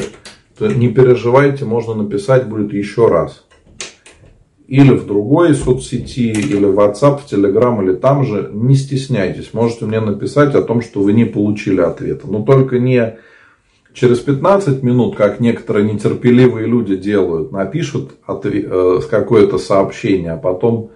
то 0.59 0.69
не 0.69 0.88
переживайте, 0.88 1.64
можно 1.64 1.95
написать 1.95 2.49
будет 2.49 2.73
еще 2.73 3.09
раз 3.09 3.47
или 4.66 4.92
в 4.92 5.07
другой 5.07 5.55
соцсети, 5.55 6.33
или 6.33 6.64
в 6.64 6.79
WhatsApp, 6.79 7.21
в 7.21 7.33
Telegram, 7.33 7.83
или 7.83 7.95
там 7.95 8.25
же, 8.25 8.51
не 8.53 8.75
стесняйтесь. 8.75 9.55
Можете 9.55 9.87
мне 9.87 10.01
написать 10.01 10.55
о 10.55 10.62
том, 10.62 10.83
что 10.83 11.03
вы 11.03 11.12
не 11.12 11.25
получили 11.25 11.81
ответа. 11.81 12.27
Но 12.29 12.42
только 12.42 12.79
не 12.79 13.19
через 13.97 14.21
15 14.21 14.83
минут, 14.83 15.17
как 15.17 15.41
некоторые 15.41 15.91
нетерпеливые 15.91 16.67
люди 16.67 16.97
делают, 16.97 17.51
напишут 17.51 18.13
э, 18.29 19.01
какое-то 19.11 19.57
сообщение, 19.57 20.33
а 20.33 20.37
потом 20.37 20.91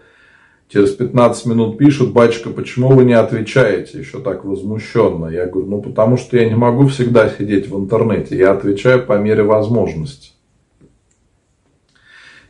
через 0.68 0.90
15 0.90 1.46
минут 1.46 1.78
пишут, 1.78 2.12
батюшка, 2.12 2.50
почему 2.50 2.90
вы 2.90 3.04
не 3.04 3.14
отвечаете 3.14 3.98
еще 3.98 4.20
так 4.20 4.44
возмущенно? 4.44 5.28
Я 5.28 5.46
говорю, 5.46 5.68
ну 5.68 5.82
потому 5.82 6.18
что 6.18 6.36
я 6.36 6.46
не 6.46 6.54
могу 6.54 6.88
всегда 6.88 7.30
сидеть 7.30 7.68
в 7.68 7.78
интернете, 7.78 8.36
я 8.36 8.52
отвечаю 8.52 9.06
по 9.06 9.16
мере 9.16 9.44
возможности. 9.44 10.32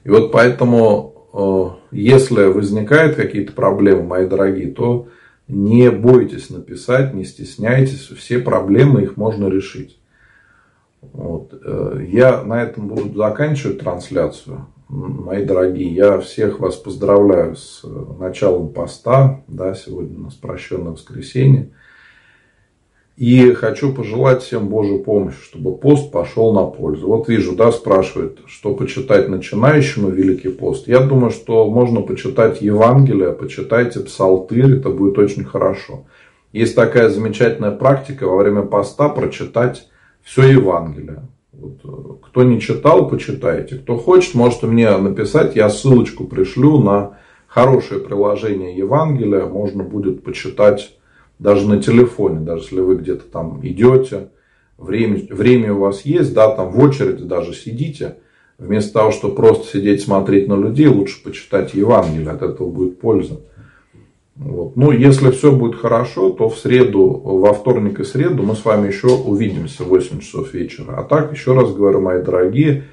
И 0.03 0.11
вот 0.11 0.33
поэтому, 0.33 1.29
э, 1.33 1.97
если 1.97 2.47
возникают 2.47 3.15
какие-то 3.15 3.53
проблемы, 3.53 4.03
мои 4.03 4.27
дорогие, 4.27 4.73
то 4.73 5.07
не 5.47 5.93
бойтесь 5.93 6.51
написать, 6.51 7.15
не 7.15 7.25
стесняйтесь, 7.25 8.09
все 8.09 8.41
проблемы 8.41 9.03
их 9.03 9.17
можно 9.17 9.49
решить. 9.49 10.00
Вот. 11.03 11.55
Э, 11.65 12.05
я 12.07 12.43
на 12.43 12.63
этом 12.63 12.89
буду 12.89 13.17
заканчивать 13.17 13.81
трансляцию. 13.81 14.67
Мои 14.89 15.45
дорогие, 15.45 15.95
я 15.95 16.19
всех 16.19 16.59
вас 16.59 16.77
поздравляю 16.77 17.55
с 17.55 17.85
началом 18.19 18.71
поста. 18.71 19.43
Да, 19.47 19.75
сегодня 19.75 20.19
у 20.19 20.23
нас 20.23 20.35
прощенное 20.35 20.93
воскресенье. 20.93 21.71
И 23.17 23.53
хочу 23.53 23.93
пожелать 23.93 24.43
всем 24.43 24.69
Божью 24.69 25.01
помощи, 25.01 25.37
чтобы 25.43 25.77
пост 25.77 26.11
пошел 26.11 26.55
на 26.55 26.65
пользу. 26.65 27.07
Вот 27.07 27.29
вижу, 27.29 27.55
да, 27.55 27.71
спрашивают, 27.71 28.41
что 28.47 28.75
почитать 28.75 29.29
начинающему 29.29 30.09
Великий 30.09 30.49
пост. 30.49 30.89
Я 30.89 31.01
думаю, 31.01 31.31
что 31.31 31.71
можно 31.71 32.01
почитать 32.01 32.63
Евангелие, 32.63 33.33
почитайте 33.33 34.01
Псалтырь, 34.01 34.79
это 34.79 34.89
будет 34.89 35.19
очень 35.19 35.45
хорошо. 35.45 36.07
Есть 36.53 36.75
такая 36.75 37.11
замечательная 37.11 37.73
практика 37.73 38.27
во 38.27 38.39
время 38.39 38.63
поста 38.63 39.11
прочитать 39.11 39.87
все 40.23 40.43
Евангелие. 40.51 41.23
Вот, 41.53 41.81
э, 41.85 42.27
кто 42.27 42.43
не 42.43 42.61
читал, 42.61 43.09
почитайте. 43.09 43.77
Кто 43.77 43.97
хочет, 43.97 44.35
можете 44.35 44.67
мне 44.67 44.97
написать, 44.97 45.57
я 45.57 45.69
ссылочку 45.69 46.25
пришлю 46.25 46.81
на 46.81 47.19
хорошее 47.47 48.01
приложение 48.01 48.77
Евангелия. 48.77 49.47
Можно 49.47 49.83
будет 49.83 50.23
почитать 50.23 50.97
даже 51.39 51.67
на 51.69 51.83
телефоне, 51.83 52.41
даже 52.41 52.65
если 52.65 52.81
вы 52.81 52.97
где-то 52.97 53.25
там 53.25 53.61
идете, 53.63 54.29
время, 54.79 55.21
время 55.31 55.73
у 55.75 55.81
вас 55.81 56.03
есть, 56.03 56.35
да, 56.35 56.55
там 56.55 56.71
в 56.71 56.79
очереди 56.79 57.25
даже 57.25 57.55
сидите, 57.55 58.17
вместо 58.59 58.93
того, 58.93 59.11
чтобы 59.11 59.35
просто 59.35 59.67
сидеть 59.67 60.03
смотреть 60.03 60.49
на 60.49 60.55
людей, 60.55 60.87
лучше 60.87 61.23
почитать 61.23 61.75
Евангелие, 61.75 62.31
от 62.31 62.43
этого 62.43 62.69
будет 62.69 63.01
польза. 63.01 63.41
Вот. 64.41 64.75
Ну, 64.75 64.91
если 64.91 65.31
все 65.33 65.53
будет 65.53 65.75
хорошо, 65.75 66.31
то 66.31 66.49
в 66.49 66.59
среду, 66.59 67.07
во 67.11 67.53
вторник 67.53 68.01
и 68.01 68.05
среду 68.05 68.43
мы 68.43 68.57
с 68.57 68.65
вами 68.65 68.87
еще 68.87 69.09
увидимся 69.09 69.85
в 69.85 69.89
8 69.89 70.21
часов 70.21 70.55
вечера. 70.55 70.95
А 70.97 71.03
так, 71.03 71.31
еще 71.31 71.53
раз 71.53 71.75
говорю, 71.75 72.01
мои 72.01 72.23
дорогие, 72.23 72.85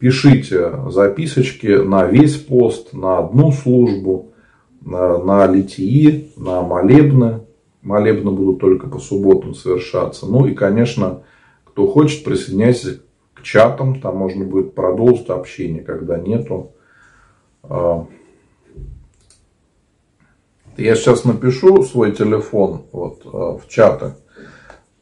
пишите 0.00 0.72
записочки 0.88 1.68
на 1.68 2.06
весь 2.06 2.34
пост, 2.34 2.92
на 2.92 3.18
одну 3.18 3.52
службу, 3.52 4.32
на, 4.80 5.18
на 5.18 5.46
литии, 5.46 6.32
на 6.36 6.62
молебны, 6.62 7.42
молебны 7.82 8.32
будут 8.32 8.60
только 8.60 8.88
по 8.88 8.98
субботам 8.98 9.54
совершаться. 9.54 10.26
Ну 10.26 10.46
и, 10.46 10.54
конечно, 10.54 11.22
кто 11.64 11.86
хочет, 11.86 12.24
присоединяйтесь 12.24 13.00
к 13.32 13.42
чатам, 13.42 14.00
там 14.00 14.16
можно 14.16 14.44
будет 14.44 14.74
продолжить 14.74 15.28
общение, 15.28 15.84
когда 15.84 16.18
нету. 16.18 16.72
А, 20.76 20.80
я 20.80 20.94
сейчас 20.94 21.24
напишу 21.24 21.82
свой 21.82 22.12
телефон 22.12 22.86
вот, 22.92 23.22
а, 23.24 23.58
в 23.58 23.68
чаты. 23.68 24.14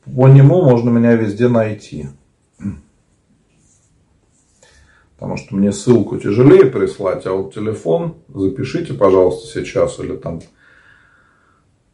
По 0.05 0.29
нему 0.29 0.63
можно 0.63 0.91
меня 0.91 1.15
везде 1.15 1.49
найти. 1.49 2.09
Потому 5.17 5.37
что 5.39 5.57
мне 5.57 5.73
ссылку 5.73 6.19
тяжелее 6.19 6.67
прислать, 6.67 7.25
а 7.27 7.33
вот 7.33 7.55
телефон 7.55 8.17
запишите, 8.29 8.93
пожалуйста, 8.93 9.47
сейчас 9.47 9.99
или 9.99 10.17
там 10.17 10.41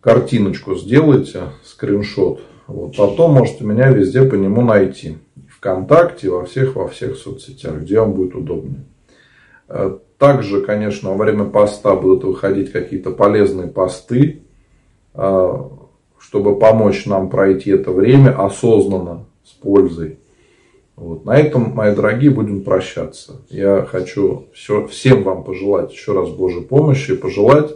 картиночку 0.00 0.74
сделайте, 0.74 1.50
скриншот. 1.64 2.42
Вот, 2.66 2.96
потом 2.96 3.34
можете 3.34 3.64
меня 3.64 3.90
везде 3.90 4.22
по 4.22 4.34
нему 4.34 4.62
найти. 4.62 5.18
Вконтакте, 5.48 6.30
во 6.30 6.44
всех, 6.44 6.74
во 6.74 6.88
всех 6.88 7.16
соцсетях, 7.16 7.82
где 7.82 8.00
вам 8.00 8.14
будет 8.14 8.34
удобнее. 8.34 8.84
Э, 9.70 9.98
также, 10.18 10.60
конечно, 10.62 11.10
во 11.10 11.16
время 11.16 11.44
поста 11.44 11.94
будут 11.94 12.24
выходить 12.24 12.72
какие-то 12.72 13.12
полезные 13.12 13.68
посты, 13.68 14.42
э, 15.14 15.58
чтобы 16.18 16.58
помочь 16.58 17.06
нам 17.06 17.30
пройти 17.30 17.70
это 17.70 17.92
время 17.92 18.36
осознанно, 18.36 19.26
с 19.44 19.52
пользой. 19.52 20.18
Вот. 20.96 21.24
На 21.24 21.38
этом, 21.38 21.72
мои 21.74 21.94
дорогие, 21.94 22.30
будем 22.30 22.62
прощаться. 22.62 23.40
Я 23.48 23.82
хочу 23.82 24.46
все, 24.52 24.86
всем 24.88 25.22
вам 25.22 25.44
пожелать 25.44 25.92
еще 25.92 26.12
раз 26.12 26.28
Божьей 26.28 26.62
помощи 26.62 27.12
и 27.12 27.16
пожелать, 27.16 27.70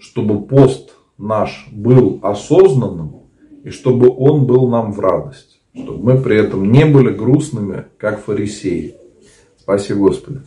чтобы 0.00 0.40
пост 0.46 0.94
наш 1.18 1.68
был 1.72 2.20
осознанным, 2.22 3.24
и 3.64 3.70
чтобы 3.70 4.08
он 4.16 4.46
был 4.46 4.68
нам 4.68 4.92
в 4.92 5.00
радость. 5.00 5.60
Чтобы 5.74 6.14
мы 6.14 6.22
при 6.22 6.38
этом 6.38 6.70
не 6.70 6.86
были 6.86 7.12
грустными, 7.12 7.86
как 7.98 8.20
фарисеи. 8.20 8.94
Спасибо 9.58 9.98
Господи. 9.98 10.40